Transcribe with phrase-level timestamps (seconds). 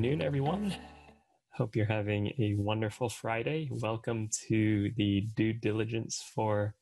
[0.00, 0.74] Afternoon, everyone.
[1.52, 3.68] Hope you're having a wonderful Friday.
[3.70, 6.74] Welcome to the due diligence for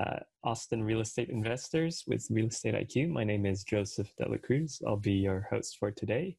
[0.00, 3.10] uh, Austin real estate investors with Real Estate IQ.
[3.10, 4.80] My name is Joseph Dela Cruz.
[4.86, 6.36] I'll be your host for today.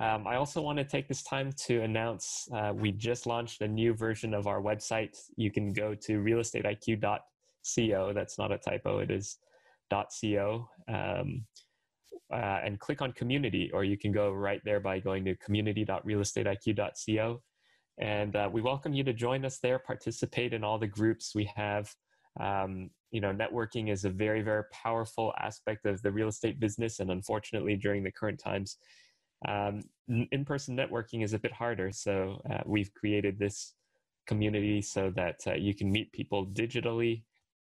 [0.00, 3.66] Um, I also want to take this time to announce uh, we just launched a
[3.66, 5.16] new version of our website.
[5.36, 8.12] You can go to realestateiq.co.
[8.12, 9.38] That's not a typo, it is
[9.90, 10.68] .co.
[10.86, 11.44] Um,
[12.32, 17.42] uh, and click on community, or you can go right there by going to community.realestateiq.co.
[17.98, 21.50] And uh, we welcome you to join us there, participate in all the groups we
[21.54, 21.94] have.
[22.40, 26.98] Um, you know, networking is a very, very powerful aspect of the real estate business.
[26.98, 28.78] And unfortunately, during the current times,
[29.46, 31.92] um, in person networking is a bit harder.
[31.92, 33.74] So uh, we've created this
[34.26, 37.22] community so that uh, you can meet people digitally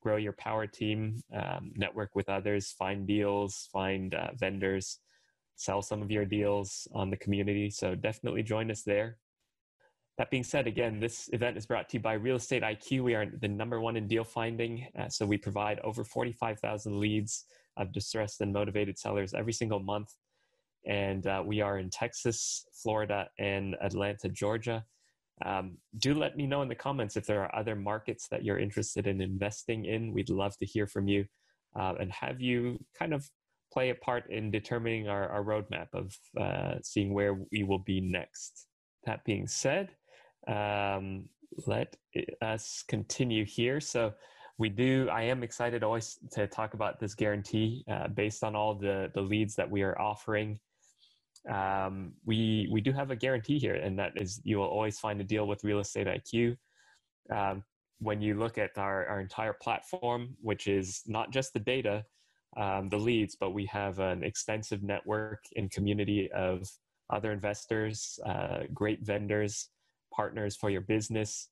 [0.02, 5.00] grow your power team, um, network with others, find deals, find uh, vendors,
[5.56, 7.70] sell some of your deals on the community.
[7.70, 9.18] So definitely join us there.
[10.18, 13.04] That being said, again, this event is brought to you by Real Estate IQ.
[13.04, 14.88] We are the number one in deal finding.
[15.00, 17.46] Uh, so we provide over 45,000 leads
[17.78, 20.10] of distressed and motivated sellers every single month.
[20.86, 24.84] And uh, we are in Texas, Florida, and Atlanta, Georgia.
[25.46, 28.60] Um, do let me know in the comments if there are other markets that you're
[28.60, 30.14] interested in investing in.
[30.14, 31.26] We'd love to hear from you
[31.76, 33.28] uh, and have you kind of
[33.72, 38.02] play a part in determining our, our roadmap of uh, seeing where we will be
[38.02, 38.68] next.
[39.06, 39.90] That being said,
[40.48, 41.30] um,
[41.66, 41.96] let
[42.42, 43.80] us continue here.
[43.80, 44.14] So
[44.58, 48.76] we do, I am excited always to talk about this guarantee uh, based on all
[48.76, 50.60] the, the leads that we are offering
[51.50, 55.20] um, we we do have a guarantee here, and that is you will always find
[55.22, 56.58] a deal with Real Estate IQ.
[57.34, 57.64] Um,
[58.00, 62.04] when you look at our, our entire platform, which is not just the data,
[62.58, 66.68] um, the leads, but we have an extensive network and community of
[67.12, 69.70] other investors, uh, great vendors,
[70.14, 71.50] partners for your business.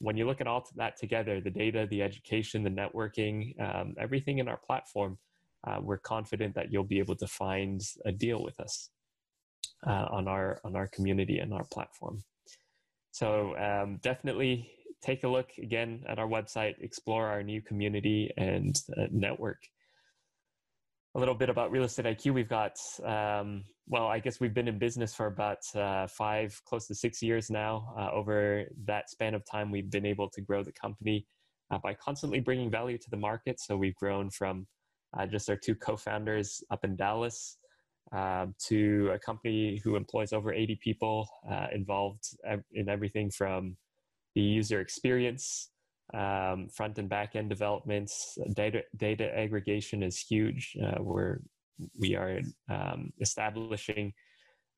[0.00, 4.38] When you look at all that together, the data, the education, the networking, um, everything
[4.38, 5.18] in our platform,
[5.64, 8.90] uh, we're confident that you'll be able to find a deal with us
[9.86, 12.22] uh, on our on our community and our platform.
[13.10, 14.70] So um, definitely
[15.02, 19.58] take a look again at our website, explore our new community and uh, network.
[21.14, 22.32] A little bit about Real Estate IQ.
[22.32, 26.86] We've got, um, well, I guess we've been in business for about uh, five, close
[26.86, 27.92] to six years now.
[27.98, 31.26] Uh, over that span of time, we've been able to grow the company
[31.70, 33.60] uh, by constantly bringing value to the market.
[33.60, 34.66] So we've grown from
[35.18, 37.58] uh, just our two co founders up in Dallas
[38.10, 42.24] um, to a company who employs over 80 people uh, involved
[42.72, 43.76] in everything from
[44.34, 45.70] the user experience,
[46.14, 50.76] um, front and back end developments, data data aggregation is huge.
[50.82, 51.38] Uh, we're
[51.98, 52.40] we are
[52.70, 54.12] um, establishing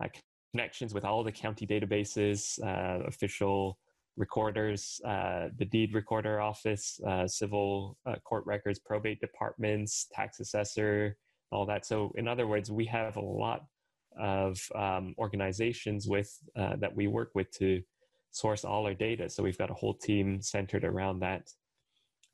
[0.02, 0.08] uh,
[0.52, 3.78] connections with all the county databases, uh, official
[4.16, 11.16] recorders, uh, the deed recorder office, civil court records, probate departments, tax assessor,
[11.54, 11.87] all that.
[11.87, 13.65] So, in other words, we have a lot
[14.19, 17.82] of um, organizations with uh, that we work with to
[18.31, 19.28] source all our data.
[19.31, 21.50] So we've got a whole team centered around that,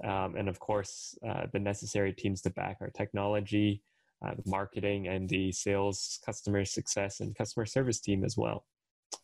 [0.02, 3.82] um, and of course, uh, the necessary teams to back our technology,
[4.24, 8.64] uh, the marketing, and the sales, customer success, and customer service team as well.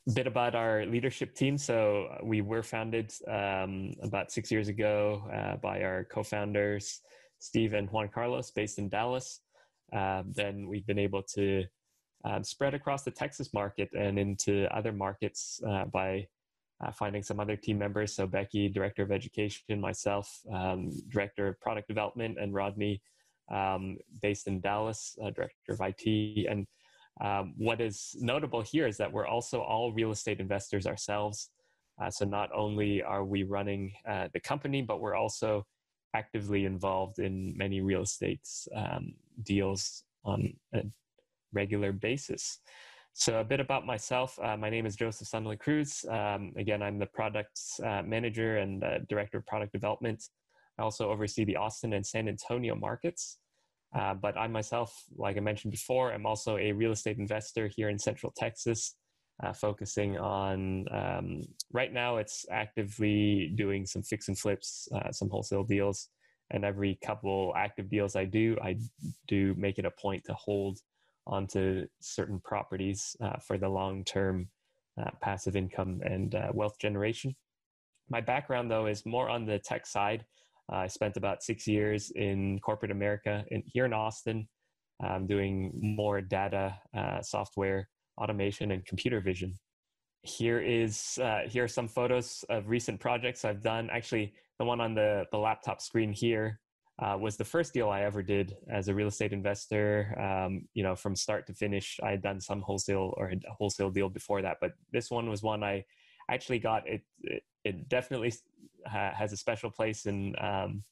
[0.08, 1.56] A bit about our leadership team.
[1.56, 7.00] So uh, we were founded um, about six years ago uh, by our co-founders
[7.38, 9.40] Steve and Juan Carlos, based in Dallas
[9.92, 11.64] um, then we've been able to
[12.24, 16.26] um, spread across the Texas market and into other markets uh, by
[16.84, 18.14] uh, finding some other team members.
[18.14, 23.00] So Becky, director of education, myself, um, director of product development, and Rodney,
[23.50, 26.46] um, based in Dallas, uh, director of IT.
[26.48, 26.66] And
[27.20, 31.50] um, what is notable here is that we're also all real estate investors ourselves.
[32.00, 35.66] Uh, so not only are we running uh, the company, but we're also
[36.14, 40.82] actively involved in many real estate um, deals on a
[41.52, 42.60] regular basis.
[43.12, 44.38] So, a bit about myself.
[44.42, 46.04] Uh, my name is Joseph Sandler Cruz.
[46.10, 50.22] Um, again, I'm the products uh, manager and uh, director of product development
[50.78, 53.38] I also oversee the Austin and San Antonio markets.
[53.94, 57.88] Uh, but I myself, like I mentioned before, I'm also a real estate investor here
[57.88, 58.94] in Central Texas,
[59.42, 61.42] uh, focusing on um,
[61.72, 66.08] right now it's actively doing some fix and flips, uh, some wholesale deals.
[66.50, 68.78] And every couple active deals I do, I
[69.26, 70.78] do make it a point to hold
[71.26, 74.48] onto certain properties uh, for the long term
[75.00, 77.34] uh, passive income and uh, wealth generation.
[78.08, 80.24] My background, though, is more on the tech side.
[80.68, 84.48] I spent about six years in corporate America in, here in Austin,
[85.04, 87.88] um, doing more data, uh, software,
[88.18, 89.58] automation, and computer vision.
[90.26, 93.88] Here is uh, here are some photos of recent projects I've done.
[93.92, 96.58] Actually, the one on the, the laptop screen here
[96.98, 100.16] uh, was the first deal I ever did as a real estate investor.
[100.20, 103.90] Um, you know, from start to finish, I had done some wholesale or a wholesale
[103.90, 105.84] deal before that, but this one was one I
[106.28, 106.88] actually got.
[106.88, 108.34] It it, it definitely
[108.84, 110.82] ha- has a special place in um,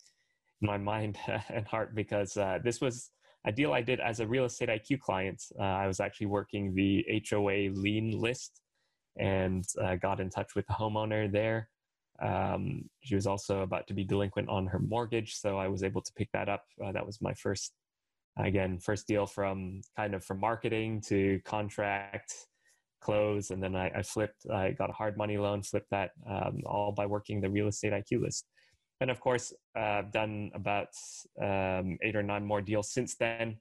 [0.63, 3.11] in my mind and heart because uh, this was
[3.47, 5.43] a deal I did as a real estate IQ client.
[5.59, 8.61] Uh, I was actually working the HOA lien list
[9.17, 11.69] and uh, got in touch with the homeowner there.
[12.23, 16.03] Um, she was also about to be delinquent on her mortgage, so I was able
[16.03, 16.65] to pick that up.
[16.85, 17.73] Uh, that was my first,
[18.39, 22.35] again, first deal from kind of from marketing to contract,
[23.01, 24.47] close, and then I, I flipped.
[24.51, 27.93] I got a hard money loan, flipped that, um, all by working the real estate
[27.93, 28.47] IQ list.
[29.01, 30.89] And of course, uh, I've done about
[31.43, 33.57] um, eight or nine more deals since then.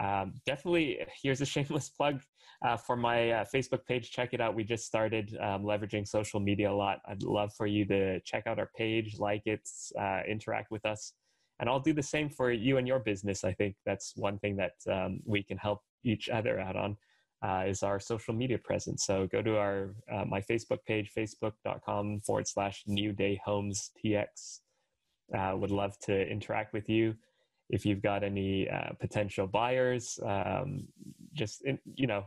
[0.00, 2.20] Um, definitely, here's a shameless plug
[2.64, 4.10] uh, for my uh, Facebook page.
[4.10, 4.54] Check it out.
[4.54, 7.00] We just started um, leveraging social media a lot.
[7.06, 9.68] I'd love for you to check out our page, like it,
[9.98, 11.12] uh, interact with us.
[11.60, 13.44] And I'll do the same for you and your business.
[13.44, 16.96] I think that's one thing that um, we can help each other out on
[17.44, 19.04] uh, is our social media presence.
[19.04, 24.60] So go to our uh, my Facebook page, facebook.com forward slash New Day Homes TX.
[25.36, 27.14] Uh, would love to interact with you
[27.74, 30.86] if you've got any uh, potential buyers um,
[31.32, 31.62] just
[32.02, 32.24] you know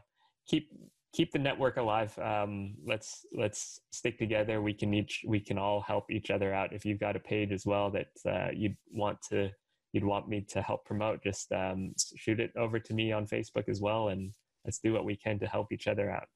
[0.47, 0.69] keep
[1.13, 5.81] keep the network alive um, let's let's stick together we can each we can all
[5.81, 9.17] help each other out if you've got a page as well that uh, you'd want
[9.21, 9.49] to
[9.93, 13.69] you'd want me to help promote just um, shoot it over to me on facebook
[13.69, 14.33] as well and
[14.65, 16.27] let's do what we can to help each other out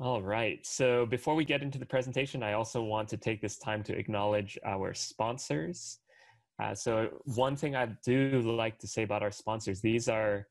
[0.00, 0.64] all right.
[0.64, 3.98] So before we get into the presentation, I also want to take this time to
[3.98, 5.98] acknowledge our sponsors.
[6.60, 10.46] Uh, so one thing I do like to say about our sponsors, these are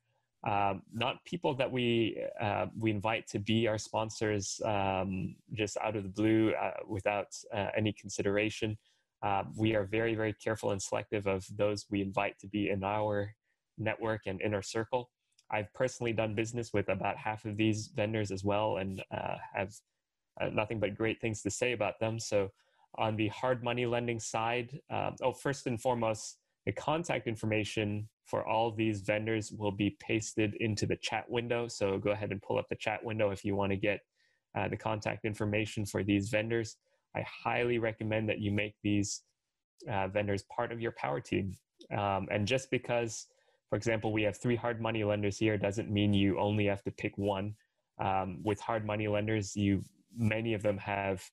[0.48, 5.96] um, not people that we uh, we invite to be our sponsors um, just out
[5.96, 8.78] of the blue uh, without uh, any consideration.
[9.24, 12.84] Uh, we are very very careful and selective of those we invite to be in
[12.84, 13.34] our
[13.78, 15.10] network and inner circle.
[15.50, 19.74] I've personally done business with about half of these vendors as well, and uh, have
[20.54, 22.20] nothing but great things to say about them.
[22.20, 22.52] So
[22.98, 28.46] on the hard money lending side, um, oh, first and foremost, the contact information for
[28.46, 31.68] all these vendors will be pasted into the chat window.
[31.68, 34.02] So go ahead and pull up the chat window if you want to get
[34.58, 36.76] uh, the contact information for these vendors.
[37.16, 39.22] I highly recommend that you make these
[39.90, 41.56] uh, vendors part of your power team.
[41.96, 43.28] Um, and just because,
[43.70, 46.92] for example, we have three hard money lenders here doesn't mean you only have to
[46.92, 47.54] pick one.
[48.00, 49.84] Um, with hard money lenders, you
[50.16, 51.24] many of them have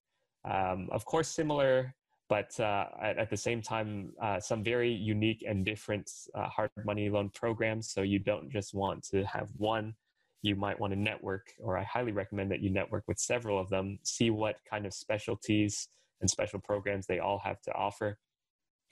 [0.45, 1.95] um, of course, similar,
[2.29, 6.71] but uh, at, at, the same time, uh, some very unique and different uh, hard
[6.85, 7.91] money loan programs.
[7.91, 9.95] So you don't just want to have one.
[10.43, 13.71] You might want to network, or I highly recommend that you network with several of
[13.71, 15.89] them, see what kind of specialties
[16.21, 18.19] and special programs they all have to offer.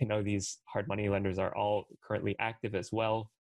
[0.01, 3.31] you know these hard money lenders are all currently active as well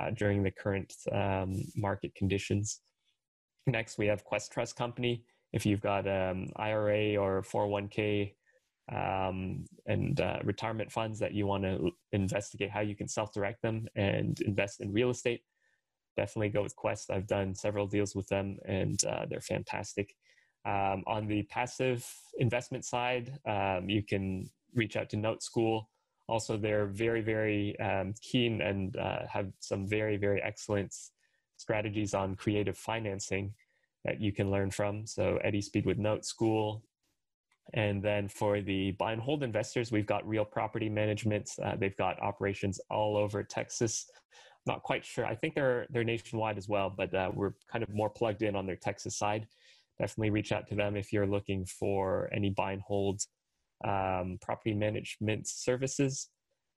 [0.00, 2.80] uh, during the current um, market conditions.
[3.66, 8.34] Next, we have Quest Trust Company if you've got um, IRA or 401k
[8.92, 13.86] um, and uh, retirement funds that you want to investigate how you can self-direct them
[13.96, 15.42] and invest in real estate,
[16.16, 17.10] definitely go with Quest.
[17.10, 20.14] I've done several deals with them and uh, they're fantastic.
[20.64, 22.06] Um, on the passive
[22.38, 25.88] investment side, um, you can reach out to Note School.
[26.28, 30.94] Also, they're very, very um, keen and uh, have some very, very excellent
[31.56, 33.54] strategies on creative financing
[34.04, 35.06] that you can learn from.
[35.06, 36.82] So Eddie Speed with Note School.
[37.74, 41.50] And then for the buy and hold investors, we've got Real Property Management.
[41.62, 44.06] Uh, they've got operations all over Texas.
[44.66, 45.26] Not quite sure.
[45.26, 48.56] I think they're they're nationwide as well, but uh, we're kind of more plugged in
[48.56, 49.46] on their Texas side.
[49.98, 53.20] Definitely reach out to them if you're looking for any buy and hold
[53.86, 56.28] um, property management services.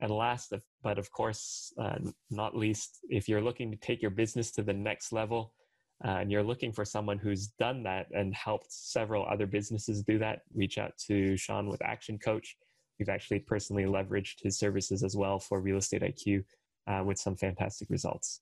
[0.02, 0.52] And last,
[0.82, 2.00] but of course, uh,
[2.32, 5.54] not least, if you're looking to take your business to the next level,
[6.04, 10.18] uh, and you're looking for someone who's done that and helped several other businesses do
[10.18, 12.56] that, reach out to Sean with Action Coach.
[13.00, 16.44] we've actually personally leveraged his services as well for Real Estate IQ
[16.88, 18.42] uh, with some fantastic results.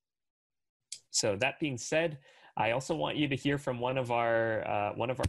[1.11, 2.17] So that being said,
[2.57, 5.25] I also want you to hear from one of our uh, one of our.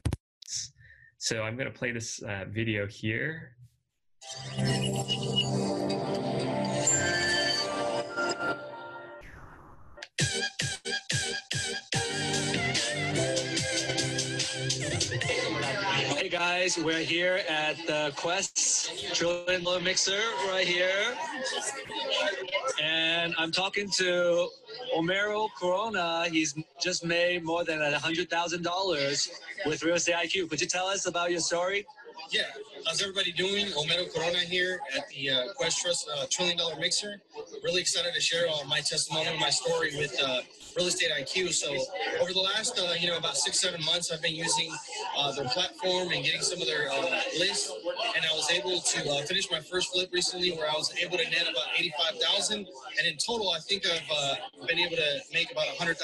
[1.19, 3.57] So I'm going to play this uh, video here.
[16.61, 21.17] Guys, we're here at the Quest Trillion Dollar Mixer right here.
[22.83, 24.47] And I'm talking to
[24.95, 26.27] Homero Corona.
[26.31, 29.31] He's just made more than $100,000
[29.65, 30.51] with Real Estate IQ.
[30.51, 31.87] Could you tell us about your story?
[32.29, 32.43] Yeah,
[32.87, 33.67] how's everybody doing?
[33.67, 37.21] Homero Corona here at the uh, Quest Trust uh, Trillion Dollar Mixer.
[37.65, 40.43] Really excited to share my testimony my story with uh,
[40.77, 41.53] Real Estate IQ.
[41.53, 41.73] So
[42.21, 44.71] over the last, uh, you know, about six, seven months, I've been using
[45.19, 47.73] uh, their platform and getting some of their uh, lists.
[48.15, 51.19] And I was able to uh, finish my first flip recently where I was able
[51.19, 55.67] to net about 85000 And in total, I think I've been able to make about
[55.67, 55.97] $100,000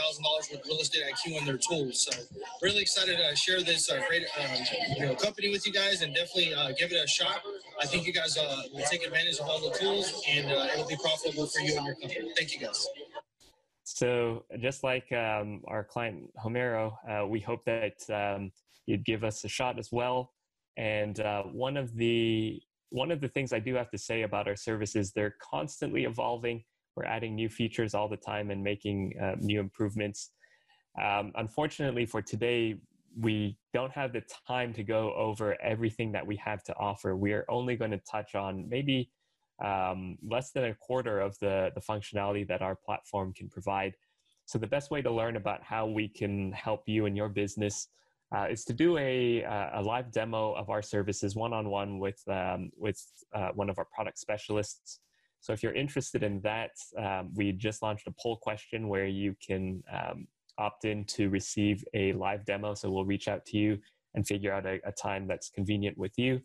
[0.51, 2.09] with Real Estate IQ and their tools.
[2.11, 2.23] So
[2.63, 4.59] really excited to share this great um,
[4.97, 7.43] you know, company with you guys and definitely give it a shot.
[7.81, 8.39] I think you guys
[8.73, 11.97] will take advantage of all the tools and it'll be profitable for you and your
[11.97, 12.31] company.
[12.37, 12.87] Thank you guys.
[13.83, 18.53] So just like um, our client Homero, uh, we hope that um,
[18.87, 20.33] you'd give us a shot as well.
[20.77, 22.61] And uh, one of the
[22.91, 26.63] one of the things I do have to say about our services, they're constantly evolving.
[26.95, 30.31] We're adding new features all the time and making uh, new improvements.
[31.03, 32.77] Um, unfortunately, for today,
[33.19, 37.17] we don't have the time to go over everything that we have to offer.
[37.17, 39.11] We are only going to touch on maybe
[39.65, 43.95] um, less than a quarter of the, the functionality that our platform can provide.
[44.45, 47.89] So the best way to learn about how we can help you and your business
[48.35, 53.03] uh, is to do a, a live demo of our services one-on-one with, um, with
[53.35, 55.01] uh, one of our product specialists.
[55.41, 59.35] So if you're interested in that, um, we just launched a poll question where you
[59.45, 60.27] can um,
[60.59, 62.75] opt in to receive a live demo.
[62.75, 63.79] So we'll reach out to you
[64.15, 66.41] and figure out a, a time that's convenient with you.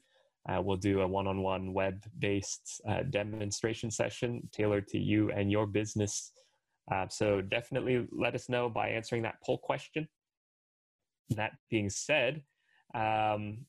[0.49, 6.31] Uh, we'll do a one-on-one web-based uh, demonstration session tailored to you and your business.
[6.91, 10.07] Uh, so definitely let us know by answering that poll question.
[11.29, 12.41] That being said,
[12.95, 13.59] um,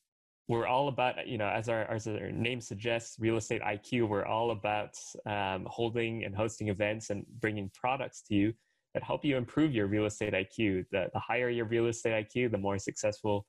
[0.48, 4.26] we're all about, you know, as our, as our name suggests, Real Estate IQ, we're
[4.26, 4.96] all about
[5.26, 8.54] um, holding and hosting events and bringing products to you
[8.94, 10.86] that help you improve your real estate IQ.
[10.90, 13.46] The, the higher your real estate IQ, the more successful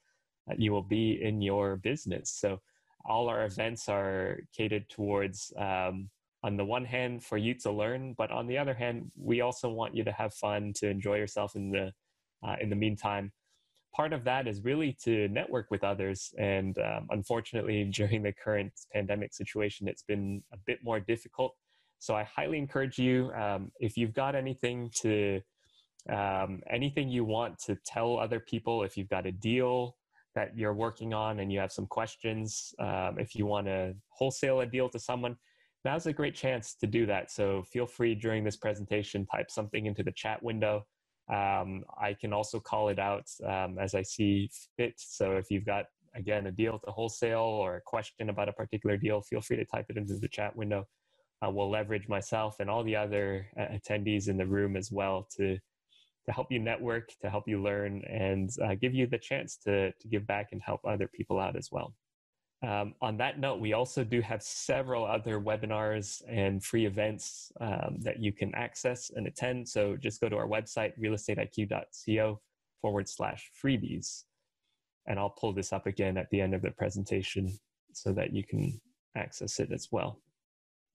[0.50, 2.32] uh, you will be in your business.
[2.32, 2.60] So
[3.06, 6.10] all our events are catered towards um,
[6.44, 9.70] on the one hand for you to learn but on the other hand we also
[9.70, 11.92] want you to have fun to enjoy yourself in the
[12.46, 13.32] uh, in the meantime
[13.96, 18.72] part of that is really to network with others and um, unfortunately during the current
[18.92, 21.56] pandemic situation it's been a bit more difficult
[22.04, 25.42] so i highly encourage you um, if you've got anything to
[26.12, 29.96] um, anything you want to tell other people if you've got a deal
[30.36, 34.62] that you're working on and you have some questions, um, if you want to wholesale
[34.62, 35.36] a deal to someone,
[35.86, 37.32] now's a great chance to do that.
[37.32, 40.86] So feel free during this presentation, type something into the chat window.
[41.32, 44.96] Um, I can also call it out um, as I see fit.
[44.98, 48.98] So if you've got, again, a deal to wholesale or a question about a particular
[48.98, 50.86] deal, feel free to type it into the chat window.
[51.44, 55.28] Uh, we'll leverage myself and all the other uh, attendees in the room as well
[55.36, 55.58] to
[56.26, 59.92] to help you network, to help you learn, and uh, give you the chance to,
[59.92, 61.94] to give back and help other people out as well.
[62.66, 67.98] Um, on that note, we also do have several other webinars and free events um,
[68.00, 69.68] that you can access and attend.
[69.68, 72.40] So just go to our website, realestateiq.co
[72.82, 74.24] forward slash freebies.
[75.08, 77.52] And I'll pull this up again at the end of the presentation
[77.92, 78.80] so that you can
[79.18, 80.22] access it as well.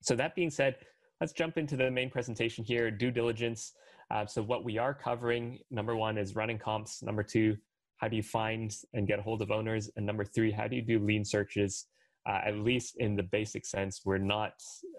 [0.01, 0.77] So that being said,
[1.19, 3.73] let's jump into the main presentation here, due diligence.
[4.11, 7.03] Uh, so what we are covering, number one is running comps.
[7.03, 7.57] Number two,
[7.97, 9.89] how do you find and get a hold of owners?
[9.97, 11.87] And number three, how do you do lien searches?
[12.27, 14.53] Uh, at least in the basic sense, we're not,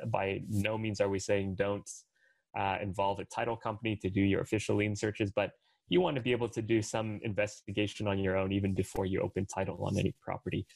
[0.06, 1.88] by no means are we saying don't
[2.58, 5.50] uh, involve a title company to do your official lien searches, but
[5.88, 9.20] you want to be able to do some investigation on your own even before you
[9.20, 10.66] open title on any property.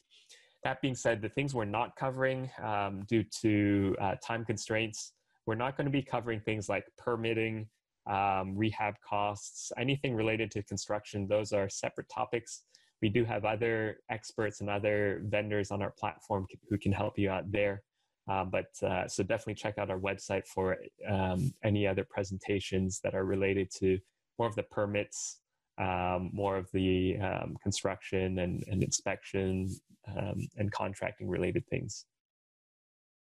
[0.65, 5.13] That being said, the things we're not covering um, due to uh, time constraints,
[5.47, 7.69] we're not going to be covering things like permitting,
[8.11, 12.63] um, rehab costs, anything related to construction, those are separate topics.
[13.03, 17.29] We do have other experts and other vendors on our platform who can help you
[17.29, 17.83] out there.
[18.27, 23.15] Uh, but uh, so definitely check out our website for um, any other presentations that
[23.15, 23.99] are related to
[24.39, 25.41] more of the permits,
[25.79, 29.69] um, more of the um, construction and, and inspection
[30.17, 32.07] um, and contracting related things.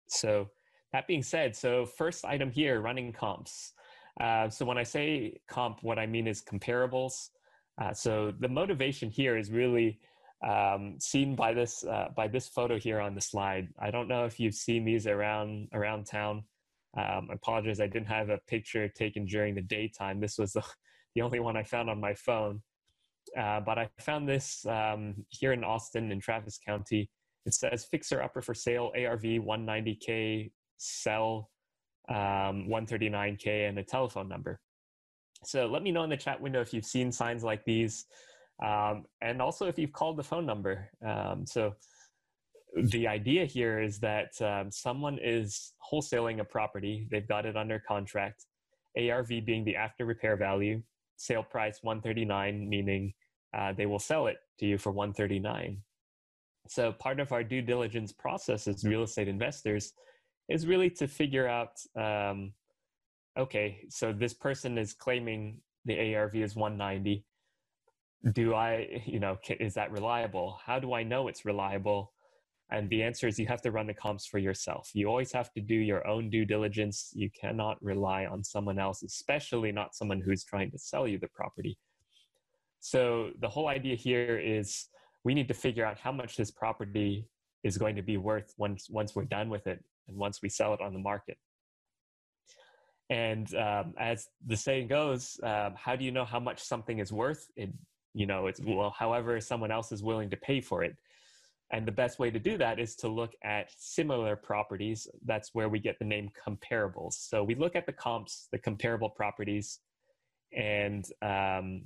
[0.09, 0.49] So
[0.93, 3.73] that being said, so first item here, running comps.
[4.21, 7.29] Uh, so when I say comp, what I mean is comparables.
[7.81, 10.01] Uh, so the motivation here is really
[10.47, 13.69] um, seen by this uh, by this photo here on the slide.
[13.79, 16.45] I don't know if you've seen these around around town.
[16.97, 20.19] Um, I apologize, I didn't have a picture taken during the daytime.
[20.21, 20.65] This was the,
[21.15, 22.63] the only one I found on my phone.
[23.39, 27.09] Uh, but I found this um, here in Austin in Travis County.
[27.47, 31.51] It says fixer upper for sale, ARV 190K, sell
[32.09, 34.61] um, 139K, and a telephone number.
[35.45, 38.07] So let me know in the chat window if you've seen signs like these.
[38.63, 40.91] Um, and also if you've called the phone number.
[41.07, 41.75] Um, so
[42.77, 47.83] the idea here is that um, someone is wholesaling a property, they've got it under
[47.87, 48.45] contract,
[48.99, 50.83] ARV being the after repair value,
[51.21, 53.13] sale price 139, meaning
[53.57, 55.77] uh, they will sell it to you for 139.
[56.67, 59.93] So part of our due diligence process as real estate investors
[60.49, 62.53] is really to figure out um,
[63.39, 67.25] okay, so this person is claiming the ARV is 190.
[68.33, 70.59] Do I, you know, is that reliable?
[70.65, 72.13] How do I know it's reliable?
[72.73, 74.91] And the answer is you have to run the comps for yourself.
[74.95, 77.11] You always have to do your own due diligence.
[77.15, 81.29] You cannot rely on someone else, especially not someone who's trying to sell you the
[81.29, 81.77] property.
[82.79, 84.87] So the whole idea here is
[85.25, 87.27] we need to figure out how much this property
[87.65, 90.73] is going to be worth once once we're done with it and once we sell
[90.73, 91.37] it on the market.
[93.11, 97.13] And um, as the saying goes, um, how do you know how much something is
[97.13, 97.49] worth?
[97.57, 97.71] It,
[98.15, 100.97] you know, it's well, however someone else is willing to pay for it.
[101.73, 105.07] And the best way to do that is to look at similar properties.
[105.25, 107.15] That's where we get the name comparables.
[107.15, 109.79] So we look at the comps, the comparable properties,
[110.57, 111.83] and um,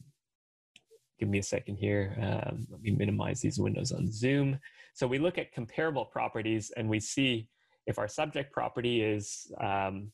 [1.18, 2.16] give me a second here.
[2.18, 4.58] Um, let me minimize these windows on Zoom.
[4.94, 7.48] So we look at comparable properties and we see
[7.86, 10.10] if our subject property is um,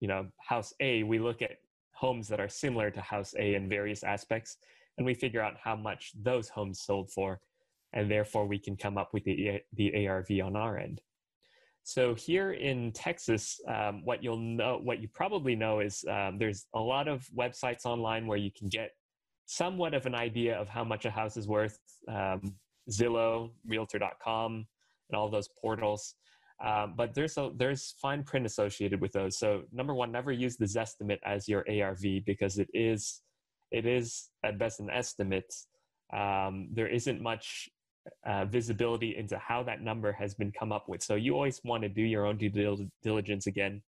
[0.00, 1.58] you know, house A, we look at
[1.92, 4.56] homes that are similar to house A in various aspects,
[4.96, 7.40] and we figure out how much those homes sold for,
[7.92, 11.00] and therefore we can come up with the, the ARV on our end.
[11.82, 16.66] So here in Texas, um, what you'll know, what you probably know is um, there's
[16.74, 18.90] a lot of websites online where you can get
[19.46, 21.78] somewhat of an idea of how much a house is worth.
[22.08, 22.54] Um,
[22.90, 24.66] Zillow, Realtor.com,
[25.08, 26.14] and all those portals.
[26.64, 29.38] Um, but there's a, there's fine print associated with those.
[29.38, 33.22] So number one, never use the Zestimate as your ARV because it is
[33.70, 35.52] it is at best an estimate.
[36.12, 37.68] Um, there isn't much
[38.26, 41.02] uh, visibility into how that number has been come up with.
[41.02, 42.50] So you always want to do your own due
[43.02, 43.82] diligence again.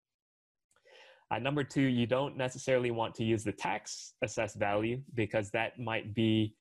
[1.30, 5.78] Uh, number two, you don't necessarily want to use the tax assessed value because that
[5.78, 6.54] might be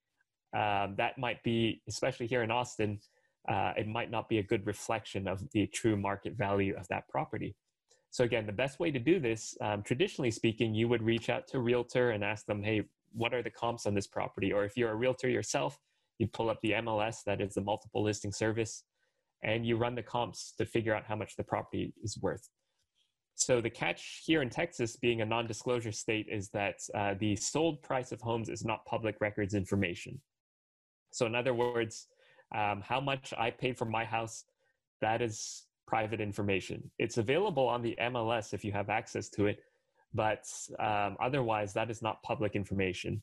[0.56, 3.00] um, that might be especially here in Austin
[3.50, 7.08] uh, it might not be a good reflection of the true market value of that
[7.10, 7.56] property.
[8.12, 11.48] So again, the best way to do this, um, traditionally speaking, you would reach out
[11.48, 12.84] to a realtor and ask them, hey,
[13.14, 14.52] what are the comps on this property?
[14.54, 15.80] Or if you're a realtor yourself,
[16.22, 18.84] you pull up the MLS, that is the multiple listing service,
[19.44, 22.48] and you run the comps to figure out how much the property is worth.
[23.36, 27.82] So the catch here in Texas, being a non-disclosure state, is that uh, the sold
[27.82, 30.22] price of homes is not public records information.
[31.12, 32.08] So in other words,
[32.56, 34.46] um, how much I paid for my house,
[35.02, 36.90] that is private information.
[37.00, 39.60] It's available on the MLS if you have access to it,
[40.14, 40.46] but
[40.80, 43.22] um, otherwise, that is not public information.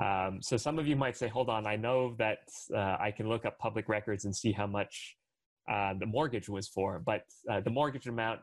[0.00, 3.28] Um, so some of you might say, hold on, I know that uh, I can
[3.28, 5.16] look up public records and see how much
[5.70, 8.40] uh, the mortgage was for, but uh, the mortgage amount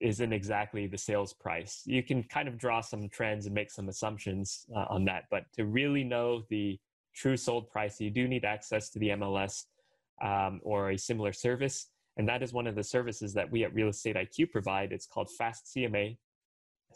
[0.00, 1.82] isn't exactly the sales price.
[1.86, 5.44] You can kind of draw some trends and make some assumptions uh, on that, but
[5.54, 6.78] to really know the
[7.14, 9.64] true sold price, you do need access to the MLS
[10.22, 11.88] um, or a similar service.
[12.18, 14.92] And that is one of the services that we at Real Estate IQ provide.
[14.92, 16.16] It's called Fast CMA,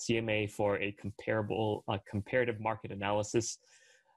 [0.01, 3.59] CMA for a comparable, uh, comparative market analysis.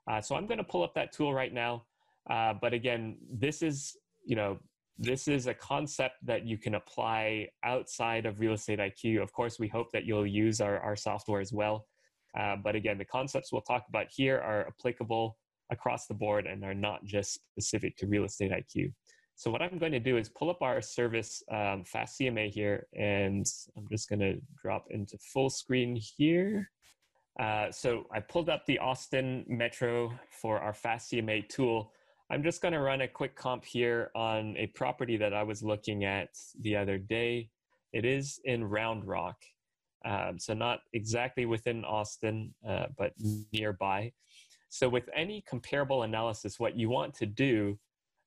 [0.09, 1.85] Uh, so I'm going to pull up that tool right now.
[2.29, 4.59] Uh, but again, this is, you know,
[4.97, 9.21] this is a concept that you can apply outside of Real Estate IQ.
[9.21, 11.87] Of course, we hope that you'll use our, our software as well.
[12.39, 15.37] Uh, but again, the concepts we'll talk about here are applicable
[15.71, 18.91] across the board and are not just specific to real estate IQ.
[19.35, 22.87] So what I'm going to do is pull up our service um, Fast CMA here,
[22.95, 26.69] and I'm just going to drop into full screen here.
[27.39, 31.91] Uh, so I pulled up the Austin Metro for our Fast CMA tool.
[32.29, 35.63] I'm just going to run a quick comp here on a property that I was
[35.63, 36.29] looking at
[36.61, 37.49] the other day.
[37.91, 39.37] It is in Round Rock,
[40.05, 43.13] um, so not exactly within Austin, uh, but
[43.51, 44.13] nearby.
[44.69, 47.77] So with any comparable analysis, what you want to do,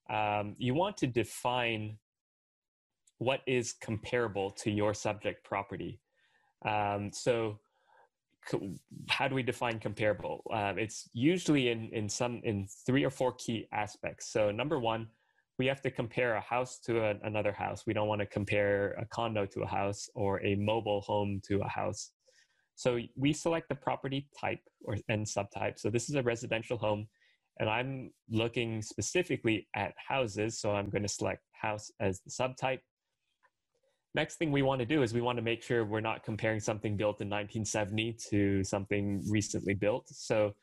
[0.09, 1.97] um, you want to define
[3.19, 5.99] what is comparable to your subject property.
[6.65, 7.59] Um, so
[9.09, 10.43] how do we define comparable?
[10.53, 14.31] Um, it's usually in, in some in three or four key aspects.
[14.31, 15.07] So number one,
[15.59, 17.83] we have to compare a house to a, another house.
[17.87, 21.59] We don't want to compare a condo to a house or a mobile home to
[21.61, 22.11] a house.
[22.75, 25.79] So we select the property type or and subtype.
[25.79, 27.07] So this is a residential home,
[27.59, 30.59] and I'm looking specifically at houses.
[30.59, 32.79] So I'm going to select house as the subtype.
[34.15, 36.59] Next thing we want to do is we want to make sure we're not comparing
[36.59, 40.07] something built in 1970 to something recently built.
[40.09, 40.55] So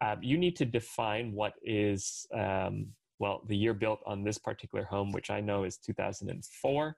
[0.00, 2.86] um, you need to define what is um,
[3.22, 6.96] well, the year built on this particular home, which I know is 2004.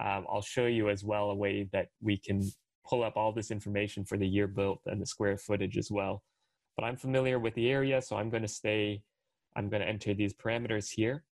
[0.00, 2.50] Um, I'll show you as well a way that we can
[2.88, 6.22] pull up all this information for the year built and the square footage as well.
[6.78, 9.02] But I'm familiar with the area, so I'm going to stay,
[9.56, 11.24] I'm going to enter these parameters here.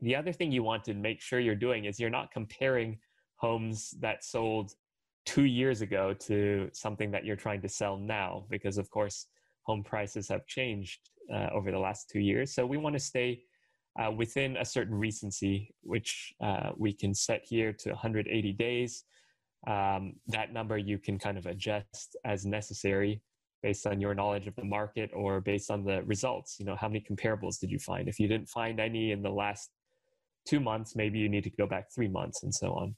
[0.00, 2.98] The other thing you want to make sure you're doing is you're not comparing
[3.36, 4.72] homes that sold
[5.26, 9.26] two years ago to something that you're trying to sell now, because of course,
[9.64, 12.54] home prices have changed uh, over the last two years.
[12.54, 13.42] So we want to stay
[14.02, 19.04] uh, within a certain recency, which uh, we can set here to 180 days.
[19.66, 23.20] Um, that number you can kind of adjust as necessary
[23.62, 26.56] based on your knowledge of the market or based on the results.
[26.58, 28.08] You know, how many comparables did you find?
[28.08, 29.70] If you didn't find any in the last
[30.46, 32.96] two months, maybe you need to go back three months and so on.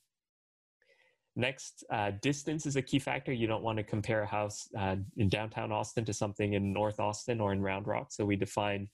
[1.35, 3.33] Next, uh, distance is a key factor.
[3.33, 7.01] You don't want to compare a house uh, in downtown Austin to something in North
[7.01, 8.13] Austin or in Round Rock.
[8.13, 8.89] So we define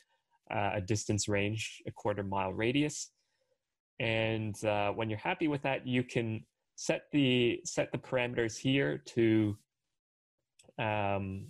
[0.50, 3.11] uh, a distance range, a quarter mile radius.
[3.98, 6.44] And uh, when you're happy with that, you can
[6.76, 9.59] set the set the parameters here to
[10.78, 11.46] um,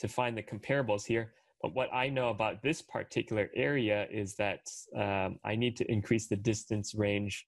[0.00, 1.32] to find the comparables here.
[1.62, 4.60] But what I know about this particular area is that
[4.96, 7.46] um, I need to increase the distance range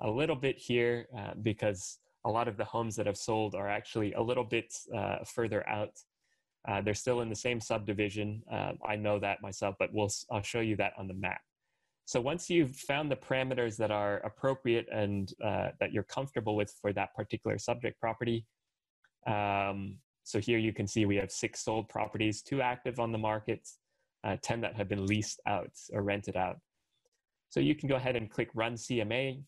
[0.00, 3.68] a little bit here uh, because a lot of the homes that have sold are
[3.68, 5.92] actually a little bit uh, further out
[6.68, 8.42] uh, they're still in the same subdivision.
[8.50, 11.40] Uh, I know that myself, but we'll, I'll show you that on the map.
[12.04, 16.74] So once you've found the parameters that are appropriate and uh, that you're comfortable with
[16.80, 18.46] for that particular subject property,
[19.26, 19.98] um,
[20.30, 23.68] so here you can see we have six sold properties, two active on the market,
[24.22, 26.58] uh, 10 that have been leased out or rented out.
[27.48, 29.42] So you can go ahead and click Run CMA.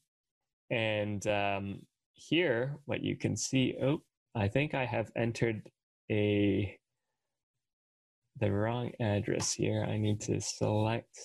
[0.70, 1.82] And um,
[2.14, 4.02] here, what you can see, oh,
[4.34, 5.62] I think I have entered
[6.10, 6.76] a
[8.40, 9.84] the wrong address here.
[9.88, 11.16] I need to select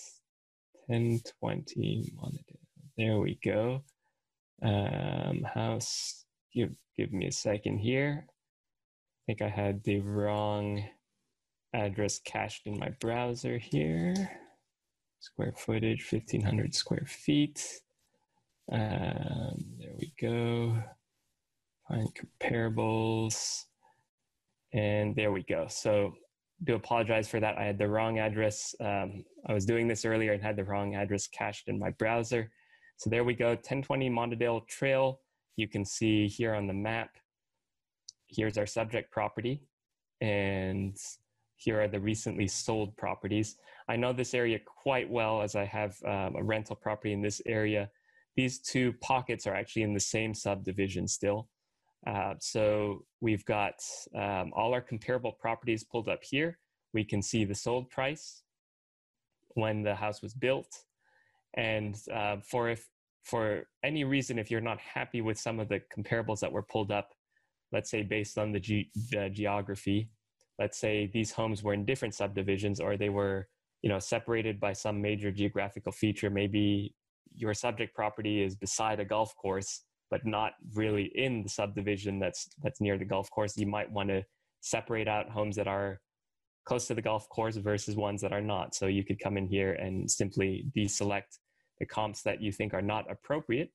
[0.86, 2.58] 1020 monitor.
[2.96, 3.82] There we go.
[4.62, 8.26] Um, house, give, give me a second here.
[9.28, 10.82] I think I had the wrong
[11.74, 14.14] address cached in my browser here.
[15.20, 17.62] Square footage, 1500 square feet.
[18.72, 20.82] Um, there we go.
[21.86, 23.64] Find comparables.
[24.72, 25.66] And there we go.
[25.68, 26.14] So
[26.64, 27.58] do apologize for that.
[27.58, 28.74] I had the wrong address.
[28.80, 32.50] Um, I was doing this earlier and had the wrong address cached in my browser.
[32.96, 35.20] So there we go, 1020 Montedale Trail.
[35.56, 37.10] You can see here on the map,
[38.28, 39.62] here's our subject property.
[40.20, 40.96] And
[41.56, 43.56] here are the recently sold properties.
[43.88, 47.40] I know this area quite well as I have um, a rental property in this
[47.46, 47.90] area.
[48.36, 51.48] These two pockets are actually in the same subdivision still.
[52.06, 53.74] Uh, so we've got
[54.14, 56.58] um, all our comparable properties pulled up here.
[56.94, 58.42] We can see the sold price
[59.54, 60.84] when the house was built.
[61.54, 62.86] And uh, for if
[63.24, 66.90] for any reason, if you're not happy with some of the comparables that were pulled
[66.90, 67.10] up,
[67.72, 70.10] let's say based on the, ge- the geography,
[70.58, 73.48] let's say these homes were in different subdivisions or they were
[73.82, 76.92] you know separated by some major geographical feature maybe
[77.32, 82.48] your subject property is beside a golf course but not really in the subdivision that's
[82.62, 83.56] that's near the golf course.
[83.56, 84.24] You might want to
[84.60, 86.00] separate out homes that are
[86.64, 88.74] close to the golf course versus ones that are not.
[88.74, 91.38] So you could come in here and simply deselect
[91.78, 93.70] the comps that you think are not appropriate.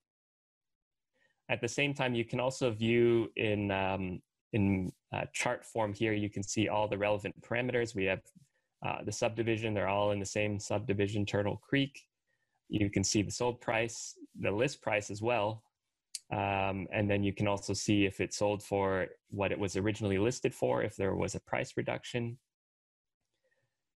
[1.49, 4.21] At the same time, you can also view in um,
[4.53, 6.13] in uh, chart form here.
[6.13, 7.95] You can see all the relevant parameters.
[7.95, 8.21] We have
[8.85, 11.99] uh, the subdivision; they're all in the same subdivision, Turtle Creek.
[12.69, 15.63] You can see the sold price, the list price as well,
[16.31, 20.17] um, and then you can also see if it sold for what it was originally
[20.17, 22.37] listed for, if there was a price reduction.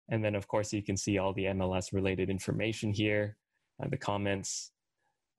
[0.08, 3.36] And then, of course, you can see all the MLS related information here,
[3.82, 4.72] uh, the comments.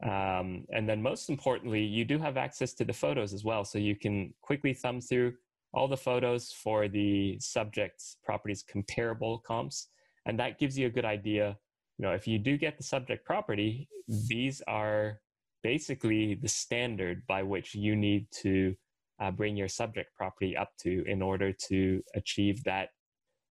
[0.04, 3.64] Um, and then, most importantly, you do have access to the photos as well.
[3.66, 5.34] So you can quickly thumb through
[5.74, 9.88] all the photos for the subject's properties comparable comps.
[10.26, 11.58] And that gives you a good idea.
[11.98, 15.20] You know, if you do get the subject property, these are
[15.64, 18.76] basically the standard by which you need to
[19.20, 22.90] uh, bring your subject property up to in order to achieve that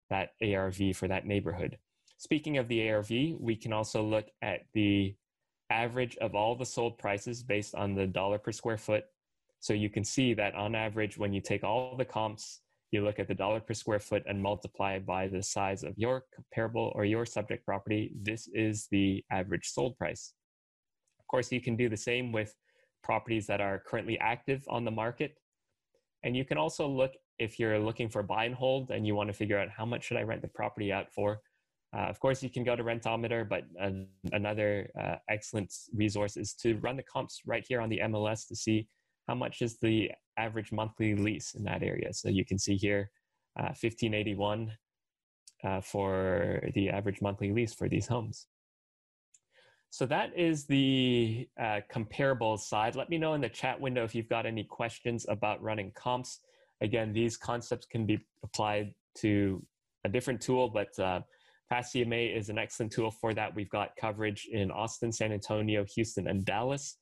[0.09, 1.77] that ARV for that neighborhood.
[2.17, 5.15] Speaking of the ARV, we can also look at the
[5.73, 9.03] average of all the sold prices based on the dollar per square foot.
[9.59, 13.19] So you can see that on average, when you take all the comps, you look
[13.19, 17.05] at the dollar per square foot and multiply by the size of your comparable or
[17.05, 18.11] your subject property.
[18.21, 20.33] This is the average sold price.
[21.19, 22.53] Of course, you can do the same with
[23.03, 25.33] properties that are currently active on the market.
[26.23, 29.29] And you can also look if you're looking for buy and hold and you want
[29.29, 31.41] to figure out how much should I rent the property out for.
[31.95, 33.63] Uh, of course, you can go to Rentometer, but
[34.31, 38.55] another uh, excellent resource is to run the comps right here on the MLS to
[38.55, 38.87] see
[39.27, 42.11] how much is the average monthly lease in that area.
[42.11, 43.11] So you can see here,
[43.55, 44.71] 1581
[45.63, 48.47] uh, uh, for the average monthly lease for these homes.
[49.91, 52.95] So that is the uh, comparable side.
[52.95, 56.39] Let me know in the chat window if you've got any questions about running comps.
[56.81, 59.63] Again, these concepts can be applied to
[60.03, 61.23] a different tool, but
[61.73, 63.55] Fast CMA is an excellent tool for that.
[63.55, 66.99] We've got coverage in Austin, San Antonio, Houston, and Dallas.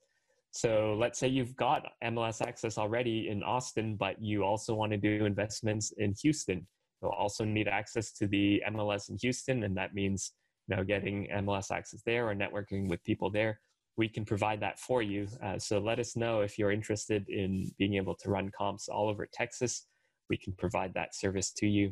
[0.51, 4.97] So let's say you've got MLS access already in Austin, but you also want to
[4.97, 6.65] do investments in Houston.
[7.01, 10.31] You'll also need access to the MLS in Houston, and that means
[10.69, 13.59] you know getting MLS access there or networking with people there.
[13.97, 15.27] We can provide that for you.
[15.43, 19.09] Uh, so let us know if you're interested in being able to run comps all
[19.09, 19.87] over Texas.
[20.29, 21.91] We can provide that service to you.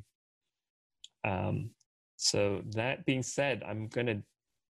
[1.27, 1.71] Um,
[2.19, 4.21] so that being said, I'm going to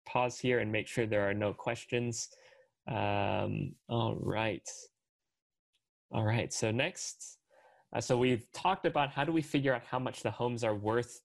[0.08, 2.30] pause here and make sure there are no questions.
[2.88, 4.70] Um, all right.
[6.12, 6.54] All right.
[6.54, 7.40] So next,
[7.96, 10.76] uh, so we've talked about how do we figure out how much the homes are
[10.76, 11.22] worth.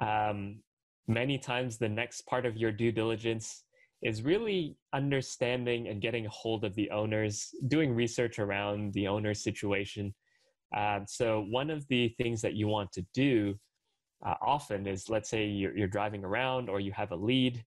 [0.00, 0.62] Um,
[1.06, 3.62] many times, the next part of your due diligence
[4.02, 9.44] is really understanding and getting a hold of the owners, doing research around the owner's
[9.44, 10.12] situation.
[10.76, 13.54] Um, so one of the things that you want to do
[14.24, 17.64] uh, often is let's say you're, you're, driving around or you have a lead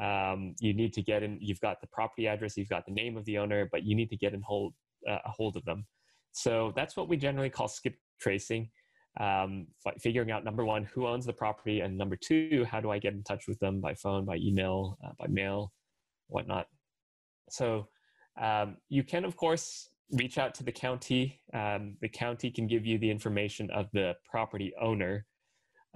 [0.00, 3.16] um, you need to get in you've got the property address you've got the name
[3.16, 4.74] of the owner but you need to get in hold
[5.08, 5.86] uh, a hold of them.
[6.32, 8.70] So that's what we generally call skip tracing
[9.18, 9.66] um,
[10.00, 13.14] figuring out number one who owns the property and number two how do i get
[13.14, 15.72] in touch with them by phone by email uh, by mail
[16.28, 16.66] whatnot.
[17.50, 17.88] So
[18.40, 22.84] um, you can of course reach out to the county um, the county can give
[22.84, 25.24] you the information of the property owner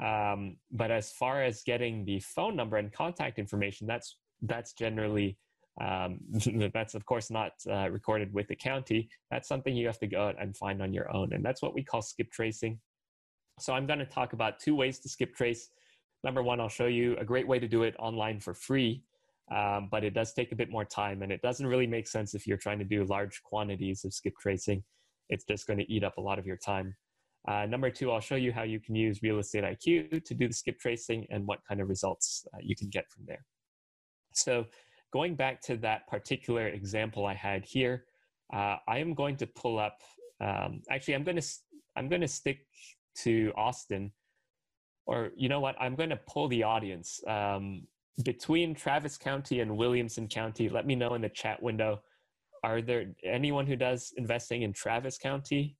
[0.02, 5.36] um, but as far as getting the phone number and contact information, that's that's generally
[5.80, 6.20] um,
[6.72, 9.08] that's of course not uh, recorded with the county.
[9.30, 11.74] That's something you have to go out and find on your own, and that's what
[11.74, 12.78] we call skip tracing.
[13.58, 15.68] So I'm going to talk about two ways to skip trace.
[16.24, 19.02] Number one, I'll show you a great way to do it online for free,
[19.54, 22.34] um, but it does take a bit more time, and it doesn't really make sense
[22.34, 24.82] if you're trying to do large quantities of skip tracing.
[25.28, 26.94] It's just going to eat up a lot of your time.
[27.48, 30.46] Uh, number two, I'll show you how you can use Real Estate IQ to do
[30.48, 33.44] the skip tracing and what kind of results uh, you can get from there.
[34.34, 34.66] So
[35.12, 38.04] going back to that particular example I had here,
[38.52, 40.02] uh, I am going to pull up,
[40.40, 41.46] um, actually I'm going to,
[41.96, 42.66] I'm going to stick
[43.22, 44.12] to Austin
[45.10, 47.82] or you know what, I'm going to pull the audience um,
[48.24, 50.68] between Travis County and Williamson County.
[50.68, 52.00] Let me know in the chat window.
[52.62, 55.76] Are there anyone who does investing in Travis County?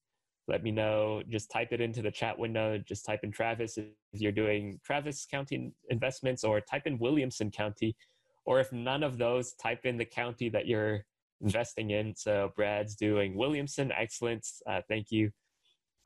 [0.49, 1.23] Let me know.
[1.29, 2.79] Just type it into the chat window.
[2.79, 7.97] Just type in Travis if you're doing Travis County investments, or type in Williamson County.
[8.45, 11.05] Or if none of those, type in the county that you're
[11.41, 12.15] investing in.
[12.17, 13.93] So Brad's doing Williamson.
[13.93, 14.47] Excellent.
[14.67, 15.31] Uh, thank you.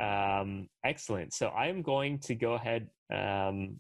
[0.01, 1.33] Um, excellent.
[1.33, 3.77] So I'm going to go ahead, um,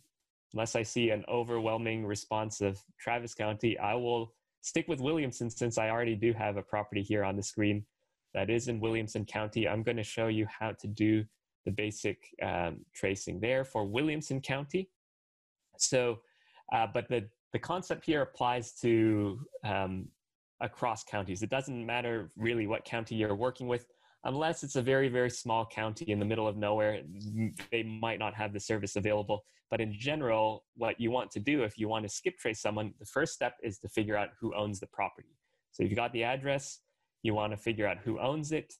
[0.52, 5.76] unless I see an overwhelming response of Travis County, I will stick with Williamson since
[5.76, 7.84] I already do have a property here on the screen
[8.34, 9.68] that is in Williamson County.
[9.68, 11.24] I'm going to show you how to do
[11.64, 14.90] the basic um, tracing there for Williamson County.
[15.78, 16.18] So,
[16.72, 20.08] uh, but the, the concept here applies to um,
[20.60, 21.42] across counties.
[21.42, 23.86] It doesn't matter really what county you're working with,
[24.24, 27.00] unless it's a very, very small county in the middle of nowhere.
[27.70, 29.44] They might not have the service available.
[29.70, 32.92] But in general, what you want to do if you want to skip trace someone,
[33.00, 35.36] the first step is to figure out who owns the property.
[35.72, 36.80] So you've got the address,
[37.24, 38.74] you want to figure out who owns it.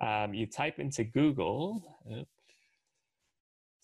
[0.00, 2.28] Um, you type into Google, oops,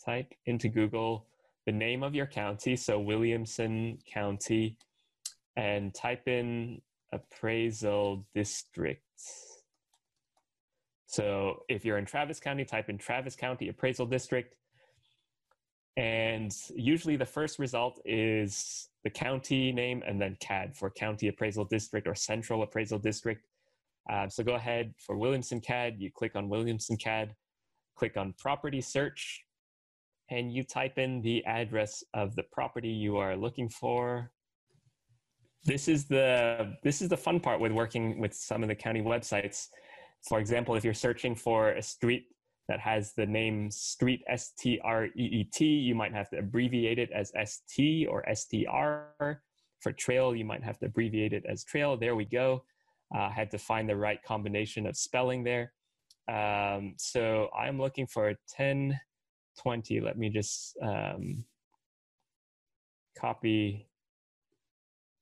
[0.04, 1.28] type into Google
[1.66, 4.78] the name of your county, so Williamson County,
[5.54, 6.80] and type in
[7.12, 9.02] appraisal district.
[11.04, 14.54] So if you're in Travis County, type in Travis County Appraisal District.
[15.98, 21.66] And usually the first result is the county name and then CAD for County Appraisal
[21.66, 23.44] District or Central Appraisal District.
[24.08, 27.34] Uh, so go ahead for Williamson CAD, you click on Williamson CAD,
[27.94, 29.44] click on Property Search,
[30.30, 34.30] and you type in the address of the property you are looking for.
[35.64, 39.02] This is the this is the fun part with working with some of the county
[39.02, 39.66] websites.
[40.28, 42.26] For example, if you're searching for a street
[42.68, 46.38] that has the name street S T R E E T, you might have to
[46.38, 49.42] abbreviate it as S T or S T R.
[49.80, 51.96] For trail, you might have to abbreviate it as trail.
[51.96, 52.64] There we go.
[53.12, 55.72] I uh, had to find the right combination of spelling there.
[56.28, 60.00] Um, so I'm looking for a 1020.
[60.00, 61.44] Let me just um,
[63.18, 63.88] copy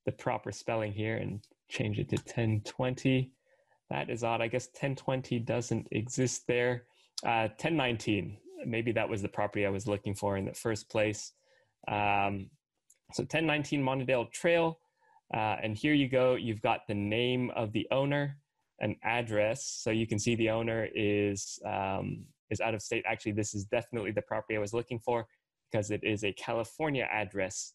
[0.05, 3.33] the proper spelling here and change it to 1020.
[3.91, 4.41] That is odd.
[4.41, 6.85] I guess 1020 doesn't exist there.
[7.25, 11.33] Uh, 1019, maybe that was the property I was looking for in the first place.
[11.89, 12.51] Um,
[13.13, 14.79] so 1019 Montedale Trail.
[15.35, 16.35] Uh, and here you go.
[16.35, 18.39] You've got the name of the owner,
[18.81, 19.65] an address.
[19.83, 23.05] So you can see the owner is um, is out of state.
[23.07, 25.27] Actually, this is definitely the property I was looking for
[25.71, 27.75] because it is a California address.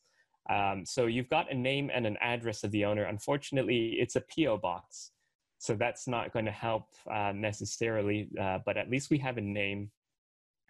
[0.50, 3.04] Um, so you've got a name and an address of the owner.
[3.04, 5.12] Unfortunately, it's a PO box,
[5.60, 8.30] so that's not going to help uh, necessarily.
[8.40, 9.92] Uh, but at least we have a name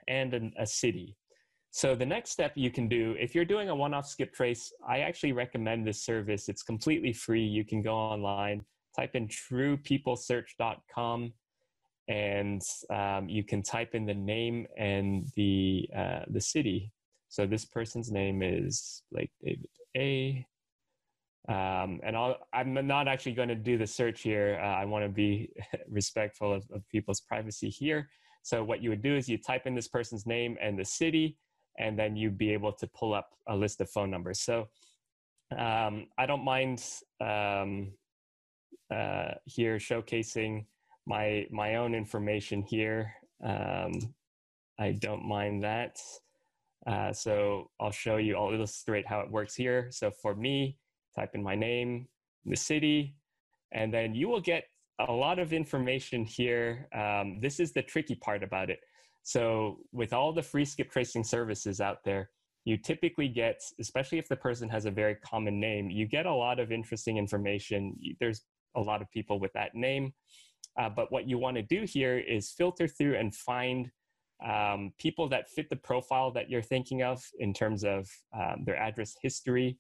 [0.07, 1.15] and an, a city.
[1.73, 4.99] So the next step you can do, if you're doing a one-off skip trace, I
[4.99, 6.49] actually recommend this service.
[6.49, 7.45] It's completely free.
[7.45, 11.34] You can go online, type in truepeoplesearch.com,
[12.10, 16.91] and um, you can type in the name and the uh, the city.
[17.29, 20.45] So this person's name is Blake David A.
[21.47, 24.60] Um, and i am not actually going to do the search here.
[24.62, 25.49] Uh, I want to be
[25.89, 28.10] respectful of, of people's privacy here.
[28.43, 31.38] So what you would do is you type in this person's name and the city,
[31.77, 34.39] and then you'd be able to pull up a list of phone numbers.
[34.39, 34.67] So
[35.57, 36.84] um, I don't mind
[37.19, 37.91] um,
[38.93, 40.65] uh, here showcasing
[41.05, 43.13] my my own information here.
[43.43, 44.13] Um,
[44.79, 45.99] I don't mind that.
[46.88, 49.89] Uh, so I'll show you, I'll illustrate how it works here.
[49.91, 50.77] So for me,
[51.15, 52.07] type in my name,
[52.45, 53.15] the city,
[53.71, 54.63] and then you will get
[55.07, 56.88] a lot of information here.
[56.93, 58.79] Um, this is the tricky part about it.
[59.23, 62.29] So with all the free skip tracing services out there,
[62.65, 66.34] you typically get, especially if the person has a very common name, you get a
[66.34, 67.95] lot of interesting information.
[68.19, 68.43] There's
[68.75, 70.13] a lot of people with that name.
[70.79, 73.91] Uh, but what you want to do here is filter through and find
[74.45, 78.77] um, people that fit the profile that you're thinking of in terms of um, their
[78.77, 79.77] address history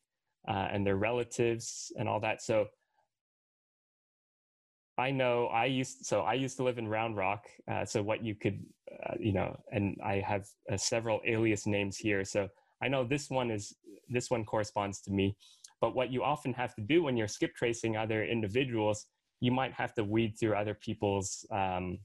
[0.47, 2.41] uh, and their relatives and all that.
[2.41, 2.65] So
[4.97, 7.45] I know I used so I used to live in Round Rock.
[7.69, 8.63] Uh, so what you could,
[9.05, 12.23] uh, you know, and I have uh, several alias names here.
[12.25, 12.49] So
[12.83, 13.75] I know this one is
[14.09, 15.35] this one corresponds to me.
[15.79, 19.07] But what you often have to do when you're skip tracing other individuals,
[19.39, 21.97] you might have to weed through other people's, um,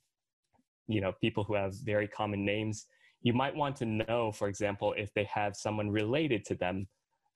[0.89, 2.87] you know, people who have very common names.
[3.23, 6.87] You might want to know, for example, if they have someone related to them.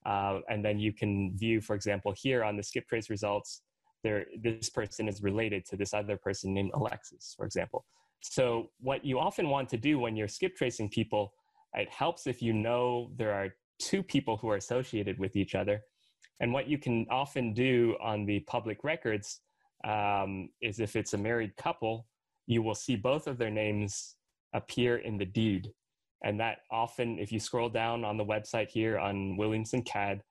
[0.03, 3.61] Uh, and then you can view, for example, here on the skip trace results,
[4.03, 7.85] there this person is related to this other person named Alexis, for example.
[8.21, 11.33] So what you often want to do when you're skip tracing people,
[11.73, 15.81] it helps if you know there are two people who are associated with each other.
[16.39, 19.41] And what you can often do on the public records
[19.83, 22.07] um, is if it's a married couple,
[22.47, 24.15] you will see both of their names
[24.53, 25.71] appear in the deed.
[26.23, 30.21] And that often, if you scroll down on the website here on Williamson CAD,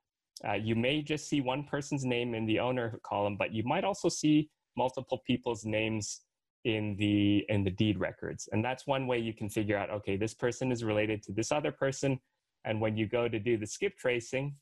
[0.46, 3.84] uh, you may just see one person's name in the owner column, but you might
[3.84, 6.20] also see multiple people's names
[6.64, 8.48] in the in the deed records.
[8.52, 11.52] And that's one way you can figure out, okay, this person is related to this
[11.52, 12.18] other person.
[12.64, 14.54] And when you go to do the skip tracing,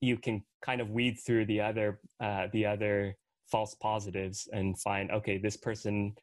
[0.00, 3.16] you can kind of weed through the other uh, the other
[3.50, 6.14] false positives and find, okay, this person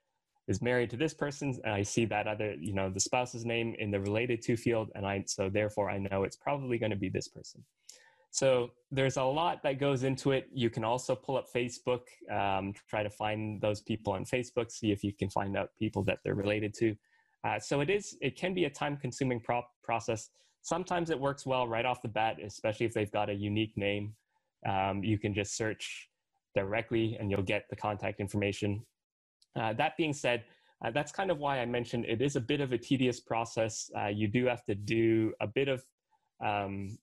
[0.47, 3.75] is married to this person and i see that other you know the spouse's name
[3.79, 6.95] in the related to field and i so therefore i know it's probably going to
[6.95, 7.61] be this person
[8.31, 10.47] so there's a lot that goes into it.
[10.53, 14.91] You can also pull up Facebook, um, try to find those people on Facebook, see
[14.91, 16.95] if you can find out people that they're related to.
[17.43, 20.29] Uh, so it is, it can be a time-consuming pro- process.
[20.61, 24.13] Sometimes it works well right off the bat, especially if they've got a unique name.
[24.67, 26.09] Um, you can just search
[26.55, 28.83] directly and you'll get the contact information.
[29.59, 30.43] Uh, that being said,
[30.83, 33.89] uh, that's kind of why I mentioned it is a bit of a tedious process.
[33.97, 35.83] Uh, you do have to do a bit of
[36.45, 36.97] um,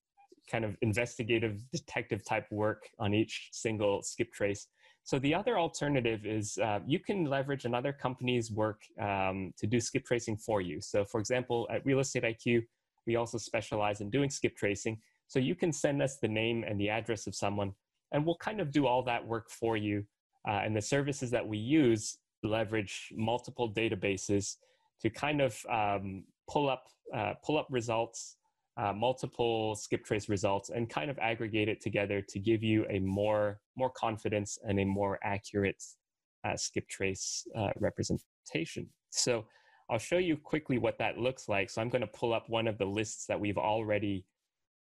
[0.50, 4.68] kind of investigative detective type work on each single skip trace.
[5.04, 9.78] So the other alternative is uh, you can leverage another company's work um, to do
[9.78, 10.80] skip tracing for you.
[10.80, 12.62] So for example, at Real Estate IQ,
[13.06, 14.98] We also specialize in doing skip tracing.
[15.28, 17.74] So you can send us the name and the address of someone,
[18.12, 20.04] and we'll kind of do all that work for you.
[20.48, 24.56] Uh, and the services that we use leverage multiple databases
[25.00, 26.84] to kind of um, pull up
[27.14, 28.36] uh, pull up results,
[28.76, 32.98] uh, multiple skip trace results, and kind of aggregate it together to give you a
[32.98, 35.82] more more confidence and a more accurate
[36.44, 38.88] uh, skip trace uh, representation.
[39.10, 39.44] So
[39.90, 41.70] I'll show you quickly what that looks like.
[41.70, 44.24] So I'm going to pull up one of the lists that we've already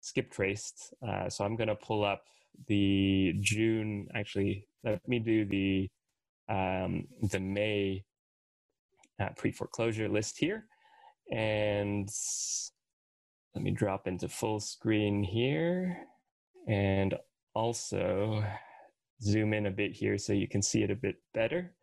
[0.01, 0.95] skip traced.
[1.07, 2.23] Uh, so I'm going to pull up
[2.69, 4.09] the June.
[4.15, 5.91] Actually, let me do the
[6.49, 8.05] um, the May
[9.21, 10.67] uh, pre foreclosure list here.
[11.31, 12.09] And
[13.55, 15.99] let me drop into full screen here
[16.69, 17.15] and
[17.55, 18.45] also
[19.23, 21.75] zoom in a bit here so you can see it a bit better.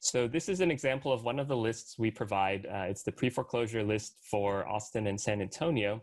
[0.00, 2.66] So this is an example of one of the lists we provide.
[2.66, 6.02] Uh, it's the pre-foreclosure list for Austin and San Antonio.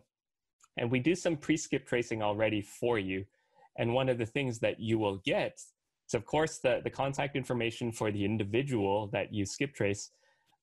[0.77, 3.25] And we do some pre-skip tracing already for you.
[3.77, 5.59] And one of the things that you will get
[6.07, 10.11] is, of course, the, the contact information for the individual that you skip trace,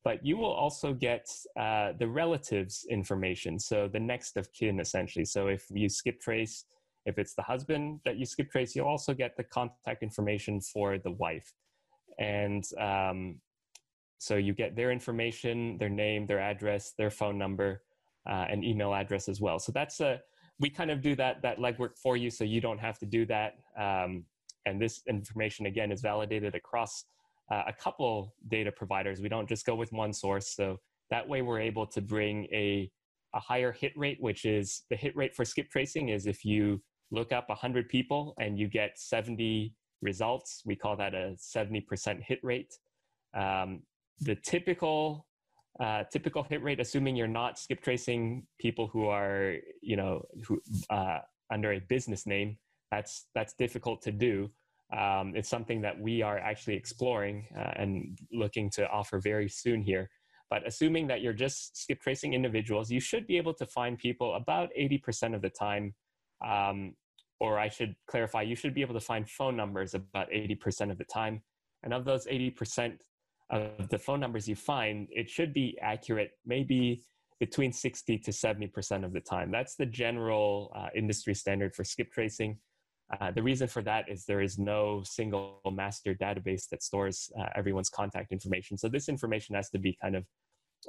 [0.05, 1.29] but you will also get
[1.59, 3.59] uh, the relatives information.
[3.59, 5.25] So the next of kin, essentially.
[5.25, 6.65] So if you skip trace,
[7.07, 10.99] if it's the husband that you skip trace, you'll also get the contact information for
[10.99, 11.53] the wife.
[12.19, 13.37] And um,
[14.19, 17.83] so you get their information, their name, their address, their phone number,
[18.29, 19.59] uh, and email address as well.
[19.59, 20.21] So that's a
[20.61, 23.27] we kind of do that that legwork for you, so you don't have to do
[23.27, 23.55] that.
[23.77, 24.25] Um,
[24.65, 27.05] and this information again is validated across
[27.53, 29.21] uh, a couple data providers.
[29.21, 30.55] We don't just go with one source.
[30.57, 30.79] So
[31.11, 32.91] that way we're able to bring a,
[33.35, 36.81] a higher hit rate, which is the hit rate for skip tracing is if you
[37.11, 42.41] look up 100 people and you get 70 results, we call that a 70% hit
[42.43, 42.73] rate.
[43.35, 43.83] Um,
[44.21, 45.27] the typical
[45.81, 50.61] uh, typical hit rate, assuming you're not skip tracing people who are, you know, who
[50.91, 51.19] uh,
[51.51, 52.59] under a business name,
[52.91, 54.51] that's that's difficult to do.
[54.97, 59.83] Um, it's something that we are actually exploring uh, and looking to offer very soon
[59.83, 60.11] here.
[60.51, 64.35] But assuming that you're just skip tracing individuals, you should be able to find people
[64.35, 65.95] about 80% of the time.
[66.47, 66.95] Um,
[67.41, 70.99] or I should clarify, you should be able to find phone numbers about 80% of
[70.99, 71.43] the time.
[71.83, 72.99] And of those 80%
[73.51, 77.03] of the phone numbers you find, it should be accurate, maybe
[77.41, 79.51] between 60 to 70% of the time.
[79.51, 82.59] That's the general uh, industry standard for skip tracing.
[83.21, 87.49] Uh, the reason for that is there is no single master database that stores uh,
[87.55, 88.79] everyone's contact information.
[88.79, 90.25] So this information has to be kind of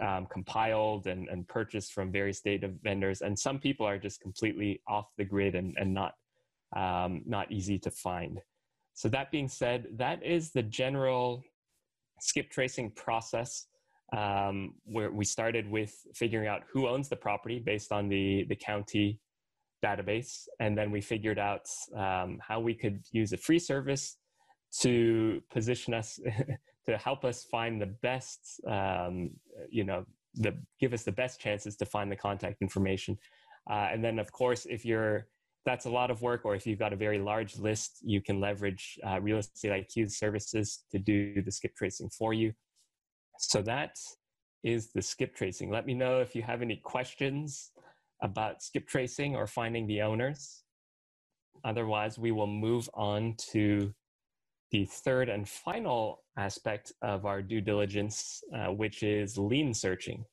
[0.01, 3.21] um, compiled and, and purchased from various data vendors.
[3.21, 6.13] And some people are just completely off the grid and, and not,
[6.75, 8.39] um, not easy to find.
[8.93, 11.43] So that being said, that is the general
[12.21, 13.67] skip tracing process
[14.15, 18.55] um, where we started with figuring out who owns the property based on the, the
[18.55, 19.19] county
[19.83, 20.47] database.
[20.59, 24.17] And then we figured out um, how we could use a free service
[24.81, 26.19] to position us,
[26.85, 29.31] to help us find the best, um,
[29.69, 30.05] you know,
[30.35, 33.17] the, give us the best chances to find the contact information.
[33.69, 35.27] Uh, and then, of course, if you're
[35.65, 38.39] that's a lot of work, or if you've got a very large list, you can
[38.39, 42.51] leverage uh, Real Estate IQ services to do the skip tracing for you.
[43.39, 43.97] So that
[44.63, 45.69] is the skip tracing.
[45.69, 47.71] Let me know if you have any questions
[48.23, 50.63] about skip tracing or finding the owners.
[51.63, 53.93] Otherwise, we will move on to
[54.71, 60.25] the third and final aspect of our due diligence, uh, which is lien searching.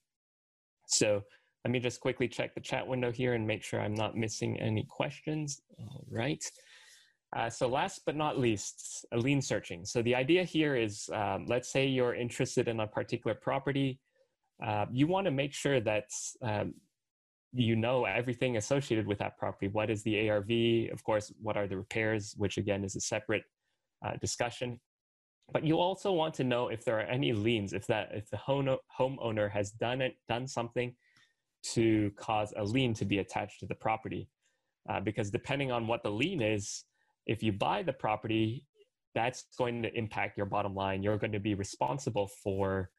[0.86, 1.22] So
[1.64, 4.58] let me just quickly check the chat window here and make sure I'm not missing
[4.58, 5.60] any questions.
[5.78, 6.42] All right.
[7.36, 9.84] Uh, so last but not least, lien searching.
[9.84, 14.00] So the idea here is, um, let's say you're interested in a particular property.
[14.64, 16.08] Uh, you want to make sure that
[16.42, 16.74] um,
[17.52, 19.68] you know everything associated with that property.
[19.68, 20.92] What is the ARV?
[20.92, 23.42] Of course, what are the repairs, which again is a separate
[24.04, 24.80] uh, discussion.
[25.52, 28.36] But you also want to know if there are any liens, if that if the
[28.36, 30.94] home homeowner has done it, done something
[31.74, 34.28] to cause a lien to be attached to the property.
[34.88, 36.84] Uh, because depending on what the lien is,
[37.26, 38.64] if you buy the property,
[39.14, 41.02] that's going to impact your bottom line.
[41.02, 42.90] You're going to be responsible for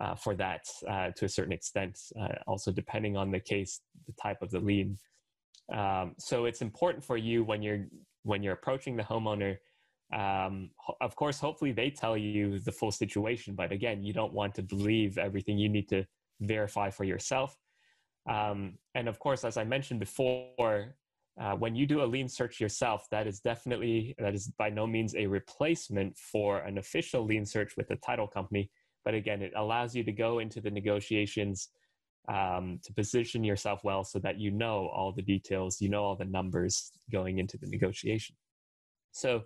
[0.00, 4.14] uh, for that uh, to a certain extent, uh, also depending on the case, the
[4.20, 4.96] type of the lien.
[5.72, 7.86] Um, so it's important for you when you're
[8.22, 9.56] when you're approaching the homeowner.
[10.12, 10.70] Um,
[11.00, 14.62] of course, hopefully they tell you the full situation, but again, you don't want to
[14.62, 15.58] believe everything.
[15.58, 16.04] You need to
[16.40, 17.56] verify for yourself.
[18.28, 20.96] Um, and of course, as I mentioned before,
[21.40, 24.86] uh, when you do a lien search yourself, that is definitely that is by no
[24.86, 28.70] means a replacement for an official lien search with the title company
[29.04, 31.68] but again, it allows you to go into the negotiations
[32.28, 36.16] um, to position yourself well so that you know all the details, you know all
[36.16, 38.36] the numbers going into the negotiation.
[39.12, 39.42] So,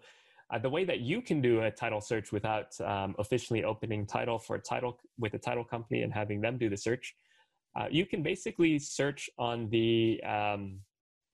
[0.52, 4.38] uh, the way that you can do a title search without um, officially opening title
[4.38, 7.14] for a title with a title company and having them do the search,
[7.78, 10.80] uh, you can basically search on the um,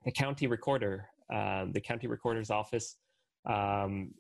[0.05, 2.97] the county recorder, um, the county recorder's office.
[3.47, 4.12] Um,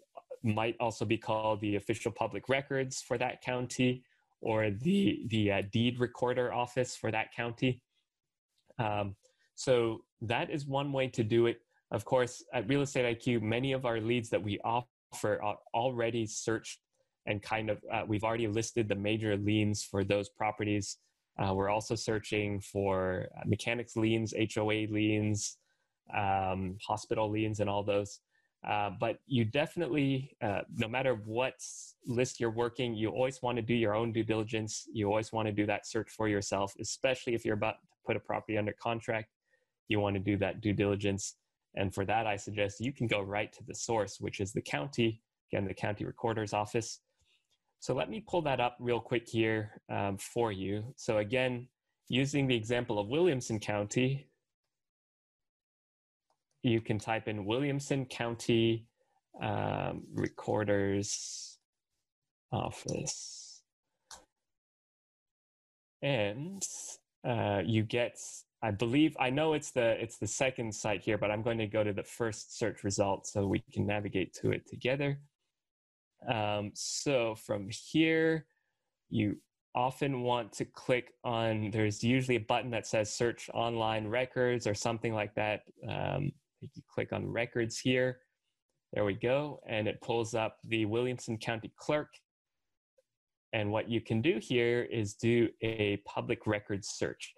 [0.42, 4.02] might also be called the official public records for that county
[4.40, 7.82] or the the uh, deed recorder office for that county.
[8.78, 9.16] Um,
[9.54, 11.58] so that is one way to do it.
[11.90, 16.26] Of course, at Real Estate IQ, many of our leads that we offer are already
[16.26, 16.78] searched
[17.26, 20.96] and kind of uh, we've already listed the major liens for those properties.
[21.38, 25.58] Uh, we're also searching for uh, mechanics liens, HOA liens,
[26.16, 28.20] um, hospital liens, and all those.
[28.66, 31.54] Uh, but you definitely, uh, no matter what
[32.06, 34.86] list you're working, you always want to do your own due diligence.
[34.92, 38.16] You always want to do that search for yourself, especially if you're about to put
[38.16, 39.30] a property under contract.
[39.88, 41.36] You want to do that due diligence.
[41.74, 44.60] And for that, I suggest you can go right to the source, which is the
[44.60, 47.00] county, again, the county recorder's office.
[47.78, 50.92] So let me pull that up real quick here um, for you.
[50.96, 51.66] So again,
[52.08, 54.29] using the example of Williamson County,
[56.62, 58.86] you can type in Williamson County
[59.40, 61.58] um, Recorder's
[62.52, 63.62] Office.
[66.02, 66.62] And
[67.26, 68.18] uh, you get,
[68.62, 71.66] I believe, I know it's the it's the second site here, but I'm going to
[71.66, 75.18] go to the first search result so we can navigate to it together.
[76.32, 78.46] Um, so from here,
[79.10, 79.36] you
[79.74, 84.74] often want to click on, there's usually a button that says search online records or
[84.74, 85.62] something like that.
[85.88, 88.18] Um, you click on records here.
[88.92, 89.60] There we go.
[89.68, 92.08] And it pulls up the Williamson County Clerk.
[93.52, 97.34] And what you can do here is do a public records search.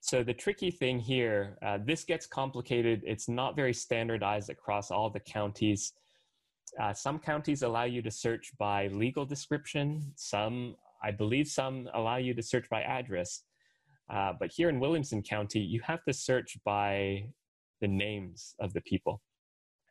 [0.00, 3.02] So the tricky thing here, uh, this gets complicated.
[3.04, 5.92] It's not very standardized across all the counties.
[6.80, 10.12] Uh, some counties allow you to search by legal description.
[10.16, 13.42] Some, I believe some allow you to search by address.
[14.10, 17.24] Uh, but here in Williamson County, you have to search by
[17.80, 19.20] the names of the people.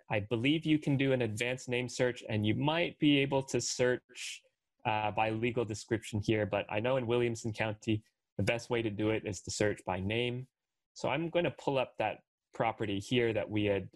[0.09, 3.59] I believe you can do an advanced name search and you might be able to
[3.59, 4.41] search
[4.85, 8.03] uh, by legal description here, but I know in Williamson County,
[8.37, 10.47] the best way to do it is to search by name.
[10.93, 12.19] So I'm going to pull up that
[12.53, 13.89] property here that we had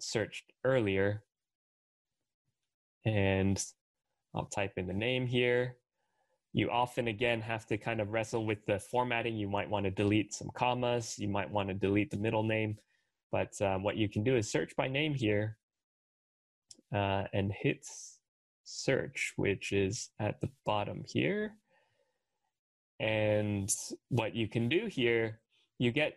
[0.00, 1.22] searched earlier.
[3.06, 3.62] And
[4.34, 5.76] I'll type in the name here.
[6.52, 9.36] You often, again, have to kind of wrestle with the formatting.
[9.36, 11.18] You might want to delete some commas.
[11.18, 12.76] You might want to delete the middle name.
[13.30, 15.56] But um, what you can do is search by name here
[16.94, 17.86] uh, and hit
[18.64, 21.54] search, which is at the bottom here.
[23.00, 23.72] And
[24.08, 25.40] what you can do here,
[25.78, 26.14] you get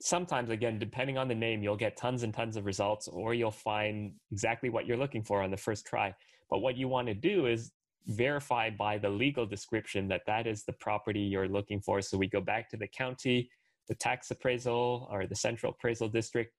[0.00, 3.50] sometimes, again, depending on the name, you'll get tons and tons of results, or you'll
[3.50, 6.14] find exactly what you're looking for on the first try.
[6.50, 7.72] But what you want to do is
[8.06, 12.00] verify by the legal description that that is the property you're looking for.
[12.00, 13.50] So we go back to the county
[13.90, 16.54] the tax appraisal or the central appraisal district,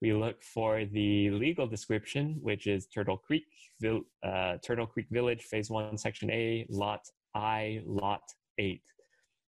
[0.00, 3.44] we look for the legal description, which is Turtle Creek,
[3.84, 7.00] uh, Turtle Creek Village, Phase 1, Section A, Lot
[7.34, 8.22] I, Lot
[8.58, 8.80] 8.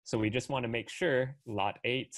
[0.06, 2.16] So we just want to make sure Lot 8,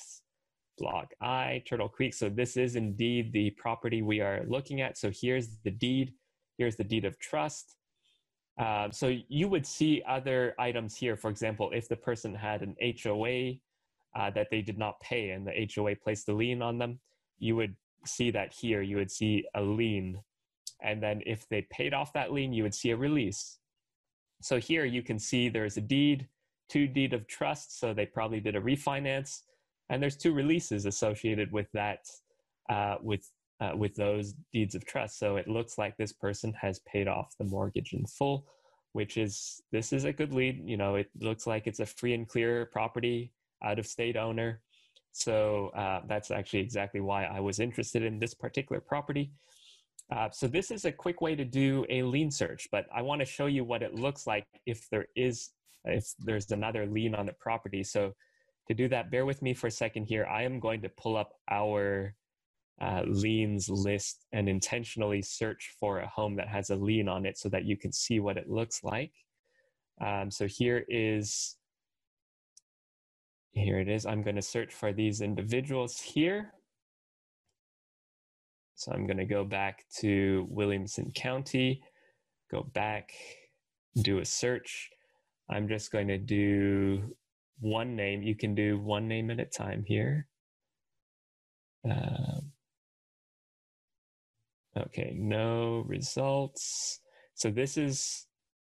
[0.78, 2.14] Block I, Turtle Creek.
[2.14, 4.97] So this is indeed the property we are looking at.
[4.97, 6.14] So here's the deed.
[6.57, 7.76] Here's the deed of trust.
[8.57, 11.18] Um, so you would see other items here.
[11.18, 13.55] For example, if the person had an HOA
[14.16, 16.99] uh, that they did not pay and the HOA placed a lien on them,
[17.39, 18.82] you would see that here.
[18.82, 20.20] You would see a lien.
[20.82, 23.59] And then if they paid off that lien, you would see a release.
[24.41, 26.28] So here you can see there's a deed,
[26.70, 27.80] two deed of trust.
[27.80, 29.41] So they probably did a refinance.
[29.89, 31.99] And there's two releases associated with that,
[32.70, 35.20] uh, with uh, with those deeds of trust.
[35.20, 38.47] So it looks like this person has paid off the mortgage in full,
[38.93, 40.64] which is this is a good lead.
[40.66, 43.32] You know, it looks like it's a free and clear property
[43.64, 44.62] out of state owner.
[45.12, 49.32] So uh, that's actually exactly why I was interested in this particular property.
[50.16, 53.20] Uh, so this is a quick way to do a lien search, but I want
[53.22, 55.51] to show you what it looks like if there is
[55.86, 57.84] if there's another lien on the property.
[57.84, 58.14] So
[58.68, 60.26] to do that, bear with me for a second here.
[60.26, 62.14] I am going to pull up our
[62.80, 67.38] uh, liens list and intentionally search for a home that has a lien on it
[67.38, 69.14] so that you can see what it looks like.
[69.99, 71.57] Um, so here is
[73.52, 74.06] here it is.
[74.06, 76.54] I'm going to search for these individuals here.
[78.76, 81.84] So I'm going to go back to Williamson County,
[82.49, 83.12] go back,
[84.02, 84.89] do a search.
[85.49, 87.16] I'm just going to do
[87.60, 88.24] one name.
[88.24, 90.28] You can do one name at a time here.
[91.89, 92.52] Um,
[94.78, 97.02] okay, no results.
[97.36, 98.26] So this is,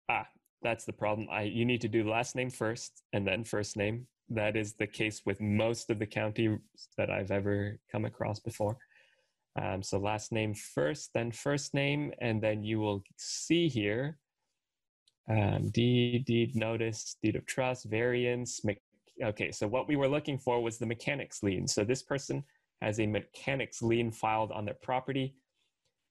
[0.07, 0.27] ah,
[0.61, 1.27] that's the problem.
[1.31, 4.07] I You need to do last name first and then first name.
[4.29, 6.59] That is the case with most of the counties
[6.97, 8.77] that I've ever come across before.
[9.61, 14.19] Um, so last name first, then first name, and then you will see here
[15.29, 18.63] um, deed, deed notice, deed of trust, variance.
[18.63, 18.79] Me-
[19.23, 21.67] okay, so what we were looking for was the mechanics lien.
[21.67, 22.43] So this person
[22.81, 25.35] has a mechanics lien filed on their property.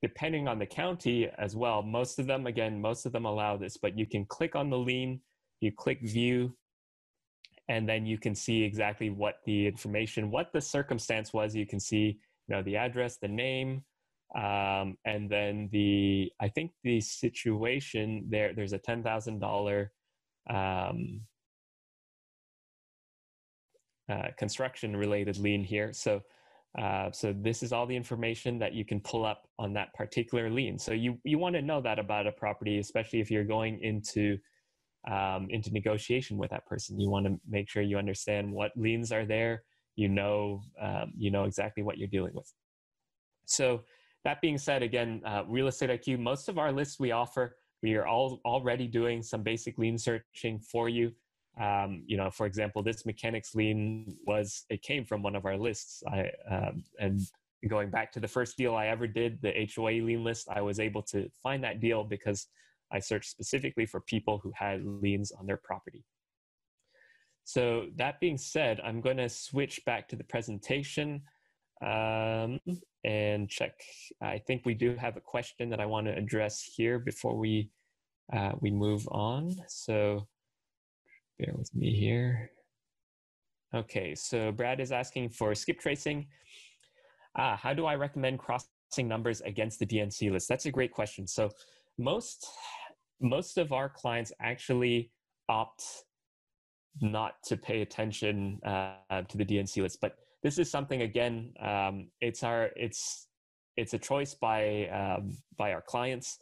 [0.02, 3.78] Depending on the county as well, most of them, again, most of them allow this,
[3.78, 5.20] but you can click on the lien,
[5.60, 6.54] you click view,
[7.68, 11.54] and then you can see exactly what the information, what the circumstance was.
[11.54, 13.82] You can see, you know, the address, the name,
[14.34, 19.92] um, and then the I think the situation there there's a ten thousand dollar
[20.48, 21.22] um,
[24.10, 25.92] uh, construction related lien here.
[25.92, 26.22] So
[26.78, 30.50] uh, so this is all the information that you can pull up on that particular
[30.50, 30.78] lien.
[30.78, 34.38] So you you want to know that about a property, especially if you're going into
[35.10, 36.98] um, into negotiation with that person.
[36.98, 39.62] You want to make sure you understand what liens are there.
[39.94, 42.52] You know um, you know exactly what you're dealing with.
[43.46, 43.82] So
[44.24, 47.94] that being said, again, uh, Real Estate IQ, most of our lists we offer, we
[47.94, 51.12] are all already doing some basic lien searching for you.
[51.60, 55.56] Um, you know, for example, this mechanics lien was it came from one of our
[55.56, 56.02] lists.
[56.08, 57.20] I um, and
[57.68, 60.80] going back to the first deal I ever did, the HOA lien list, I was
[60.80, 62.48] able to find that deal because
[62.92, 66.04] I searched specifically for people who had liens on their property.
[67.44, 71.22] So that being said, I'm going to switch back to the presentation
[71.84, 72.58] um,
[73.04, 73.72] and check.
[74.20, 77.70] I think we do have a question that I want to address here before we
[78.32, 79.54] uh, we move on.
[79.68, 80.26] So
[81.38, 82.50] bear with me here.
[83.74, 86.26] Okay, so Brad is asking for skip tracing.
[87.36, 90.48] Ah, how do I recommend crossing numbers against the DNC list?
[90.48, 91.26] That's a great question.
[91.26, 91.50] So
[91.98, 92.46] most
[93.20, 95.10] most of our clients actually
[95.48, 95.82] opt
[97.00, 102.08] not to pay attention uh, to the DNC list, but this is something again um,
[102.20, 103.28] it's our it's
[103.76, 106.38] it's a choice by um, by our clients.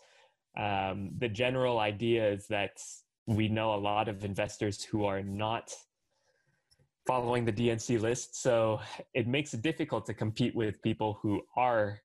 [0.57, 2.79] Um, the general idea is that
[3.27, 5.75] we know a lot of investors who are not
[7.07, 8.81] following the dnc list so
[9.13, 12.01] it makes it difficult to compete with people who are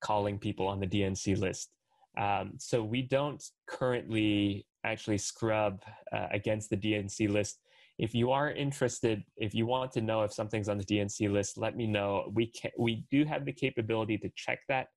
[0.00, 1.73] calling people on the dnc list
[2.18, 7.58] um, so we don't currently actually scrub uh, against the dnc list
[7.98, 11.56] if you are interested, if you want to know if something's on the DNC list,
[11.56, 12.30] let me know.
[12.34, 14.88] We can we do have the capability to check that,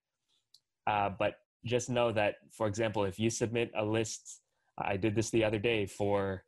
[0.87, 4.41] uh, but just know that, for example, if you submit a list,
[4.77, 6.43] I did this the other day for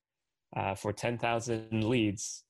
[0.56, 2.46] uh, for ten thousand leads,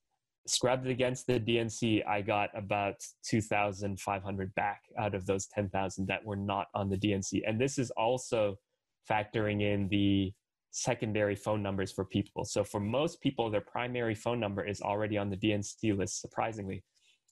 [0.47, 5.47] scrubbed against the DNC, I got about two thousand five hundred back out of those
[5.47, 8.57] ten thousand that were not on the DNC, and this is also
[9.09, 10.33] factoring in the
[10.71, 12.45] secondary phone numbers for people.
[12.45, 16.83] So for most people, their primary phone number is already on the DNC list, surprisingly.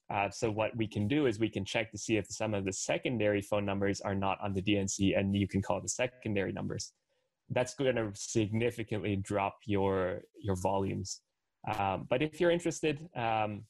[0.10, 2.64] Uh, so what we can do is we can check to see if some of
[2.64, 6.54] the secondary phone numbers are not on the DNC, and you can call the secondary
[6.54, 6.94] numbers.
[7.50, 11.22] That's going to significantly drop your your volumes.
[11.68, 13.64] Um, but if you're interested, um,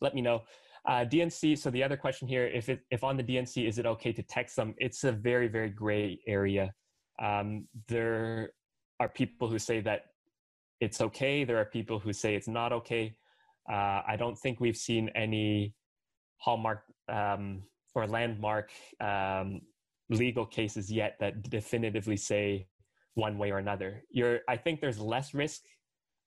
[0.00, 0.42] let me know.
[0.86, 1.58] Uh, DNC.
[1.58, 4.22] So the other question here, if it, if on the DNC, is it okay to
[4.22, 4.74] text them?
[4.78, 6.72] It's a very very gray area.
[7.20, 8.52] Um, there
[9.00, 10.06] are people who say that
[10.80, 11.44] it's okay.
[11.44, 13.16] There are people who say it's not okay.
[13.70, 15.74] Uh, I don't think we've seen any
[16.38, 17.62] hallmark um,
[17.94, 18.70] or landmark
[19.00, 19.60] um,
[20.08, 22.66] legal cases yet that definitively say
[23.14, 24.04] one way or another.
[24.10, 25.62] You're, I think there's less risk,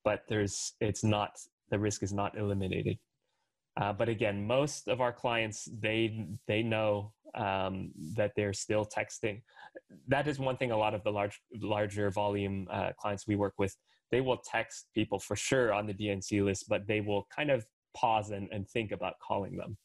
[0.04, 1.38] but there's it's not
[1.70, 2.98] the risk is not eliminated.
[3.80, 9.42] Uh, but again, most of our clients they they know um, that they're still texting.
[10.08, 10.72] That is one thing.
[10.72, 13.76] A lot of the large, larger volume uh, clients we work with,
[14.12, 17.66] they will text people for sure on the DNC list, but they will kind of
[17.96, 19.78] pause and, and think about calling them.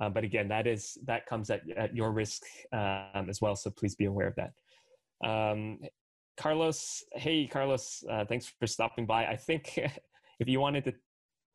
[0.00, 2.42] Uh, but again, that is that comes at, at your risk
[2.72, 3.54] um, as well.
[3.54, 4.52] So please be aware of that.
[5.28, 5.78] Um,
[6.36, 9.26] Carlos, hey Carlos, uh, thanks for stopping by.
[9.26, 9.78] I think
[10.40, 10.94] if you wanted to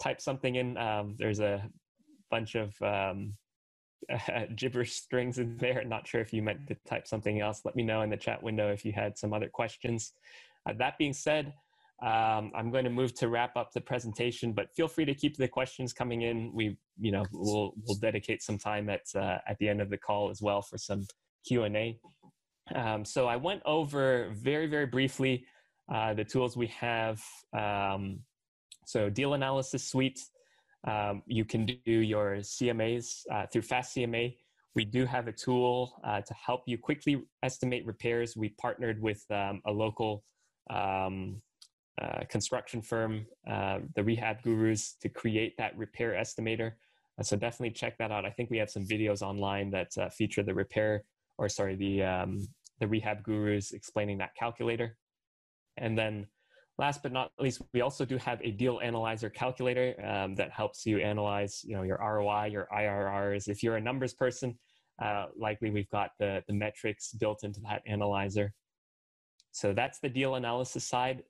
[0.01, 1.67] type something in, um, there's a
[2.29, 3.33] bunch of um,
[4.55, 5.83] gibberish strings in there.
[5.83, 7.61] Not sure if you meant to type something else.
[7.65, 10.13] Let me know in the chat window if you had some other questions.
[10.67, 11.53] Uh, that being said,
[12.03, 15.35] um, I'm going to move to wrap up the presentation, but feel free to keep
[15.35, 16.51] the questions coming in.
[16.53, 19.97] We, you know, we'll we'll dedicate some time at uh, at the end of the
[19.97, 21.07] call as well for some
[21.47, 21.99] Q and A.
[22.75, 25.45] Um, so I went over very very briefly
[25.93, 27.21] uh, the tools we have
[27.53, 28.19] um,
[28.85, 30.21] So deal analysis suite,
[30.85, 34.35] um, you can do your CMAs uh, through Fast CMA.
[34.75, 38.37] We do have a tool uh, to help you quickly estimate repairs.
[38.37, 40.23] We partnered with um, a local
[40.69, 41.41] um,
[42.01, 46.73] uh, construction firm, uh, the Rehab Gurus, to create that repair estimator.
[47.19, 48.25] Uh, so definitely check that out.
[48.25, 51.03] I think we have some videos online that feature the repair,
[51.37, 52.47] or sorry, the um,
[52.79, 54.97] the Rehab Gurus explaining that calculator.
[55.77, 56.27] And then
[56.77, 60.85] last but not least, we also do have a deal analyzer calculator um, that helps
[60.85, 63.47] you analyze, you know, your ROI, your IRRs.
[63.47, 64.57] If you're a numbers person,
[65.01, 68.53] uh, likely we've got the, the metrics built into that analyzer.
[69.51, 71.23] So that's the deal analysis side.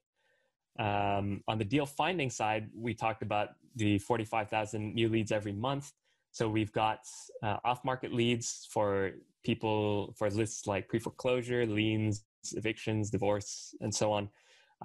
[0.80, 5.92] Um, on the deal finding side, we talked about the 45,000 new leads every month.
[6.38, 7.00] So we've got
[7.42, 9.14] uh, off-market leads for
[9.44, 14.30] people for lists like pre-foreclosure, liens, evictions, divorce, and so on.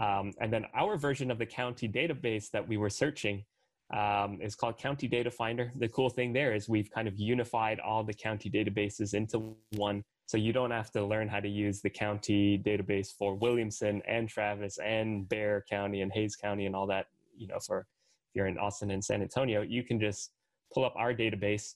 [0.00, 3.44] Um, and then our version of the county database that we were searching
[3.92, 5.70] um, is called County Data Finder.
[5.76, 10.02] The cool thing there is we've kind of unified all the county databases into one.
[10.24, 14.26] So you don't have to learn how to use the county database for Williamson and
[14.26, 17.08] Travis and Bexar County and Hays County and all that.
[17.36, 20.30] You know, for if you're in Austin and San Antonio, you can just
[20.72, 21.74] pull up our database.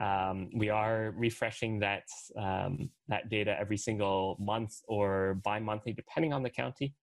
[0.00, 2.04] Um, we are refreshing that
[2.36, 6.94] um, that data every single month or bi-monthly, depending on the county.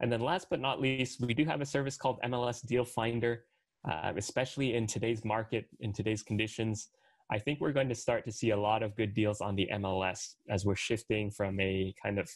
[0.00, 3.44] And then last but not least, we do have a service called MLS Deal Finder,
[3.88, 6.88] uh, especially in today's market, in today's conditions.
[7.30, 9.68] I think we're going to start to see a lot of good deals on the
[9.74, 12.30] MLS as we're shifting from a kind of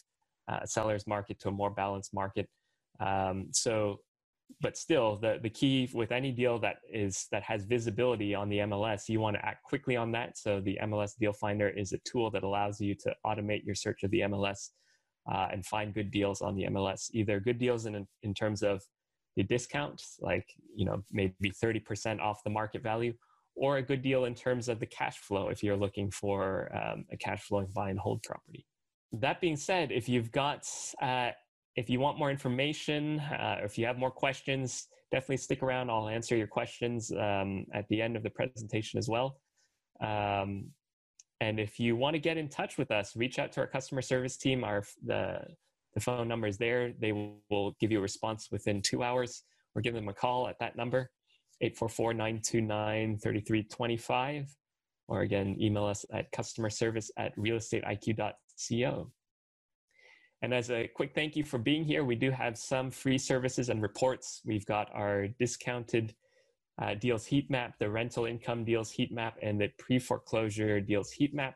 [0.47, 2.47] uh, seller's market to a more balanced market.
[2.99, 3.99] Um, so,
[4.61, 8.59] but still, the, the key with any deal that is that has visibility on the
[8.59, 10.37] MLS, you want to act quickly on that.
[10.37, 14.03] So the MLS Deal Finder is a tool that allows you to automate your search
[14.03, 14.69] of the MLS
[15.31, 17.09] uh, and find good deals on the MLS.
[17.13, 18.81] Either good deals in in terms of
[19.35, 23.13] the discount, like you know maybe thirty percent off the market value,
[23.55, 27.05] or a good deal in terms of the cash flow if you're looking for um,
[27.11, 28.65] a cash flowing buy and hold property.
[29.11, 30.67] That being said, if you've got
[31.01, 31.31] uh,
[31.75, 35.89] if you want more information, uh, if you have more questions, definitely stick around.
[35.89, 39.37] I'll answer your questions um, at the end of the presentation as well.
[40.01, 40.67] Um,
[41.39, 44.01] and if you want to get in touch with us, reach out to our customer
[44.01, 44.63] service team.
[44.63, 45.41] Our the
[45.93, 46.93] the phone number is there.
[46.99, 49.43] They will give you a response within two hours,
[49.75, 51.11] or give them a call at that number,
[51.63, 54.47] 844-929-3325.
[55.07, 59.11] Or again, email us at customer service at realestateiq.co.
[60.43, 63.69] And as a quick thank you for being here, we do have some free services
[63.69, 64.41] and reports.
[64.43, 66.13] We've got our discounted
[66.81, 71.11] uh, deals heat map, the rental income deals heat map, and the pre foreclosure deals
[71.11, 71.55] heat map.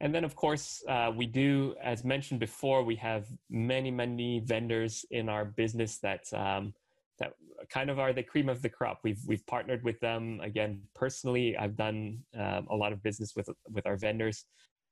[0.00, 5.04] And then, of course, uh, we do, as mentioned before, we have many, many vendors
[5.12, 6.74] in our business that um,
[7.20, 7.34] that
[7.68, 9.00] kind of are the cream of the crop.
[9.04, 11.56] We've we've partnered with them again personally.
[11.56, 14.46] I've done um, a lot of business with with our vendors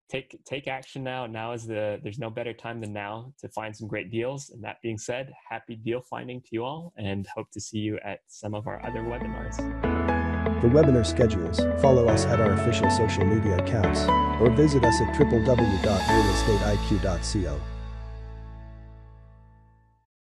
[0.09, 1.27] take take action now.
[1.27, 4.51] Now is the there's no better time than now to find some great deals.
[4.51, 7.99] And that being said, happy deal finding to you all, and hope to see you
[8.05, 9.57] at some of our other webinars.
[10.61, 14.01] For webinar schedules, follow us at our official social media accounts
[14.41, 17.78] or visit us at www.realestateiq.co.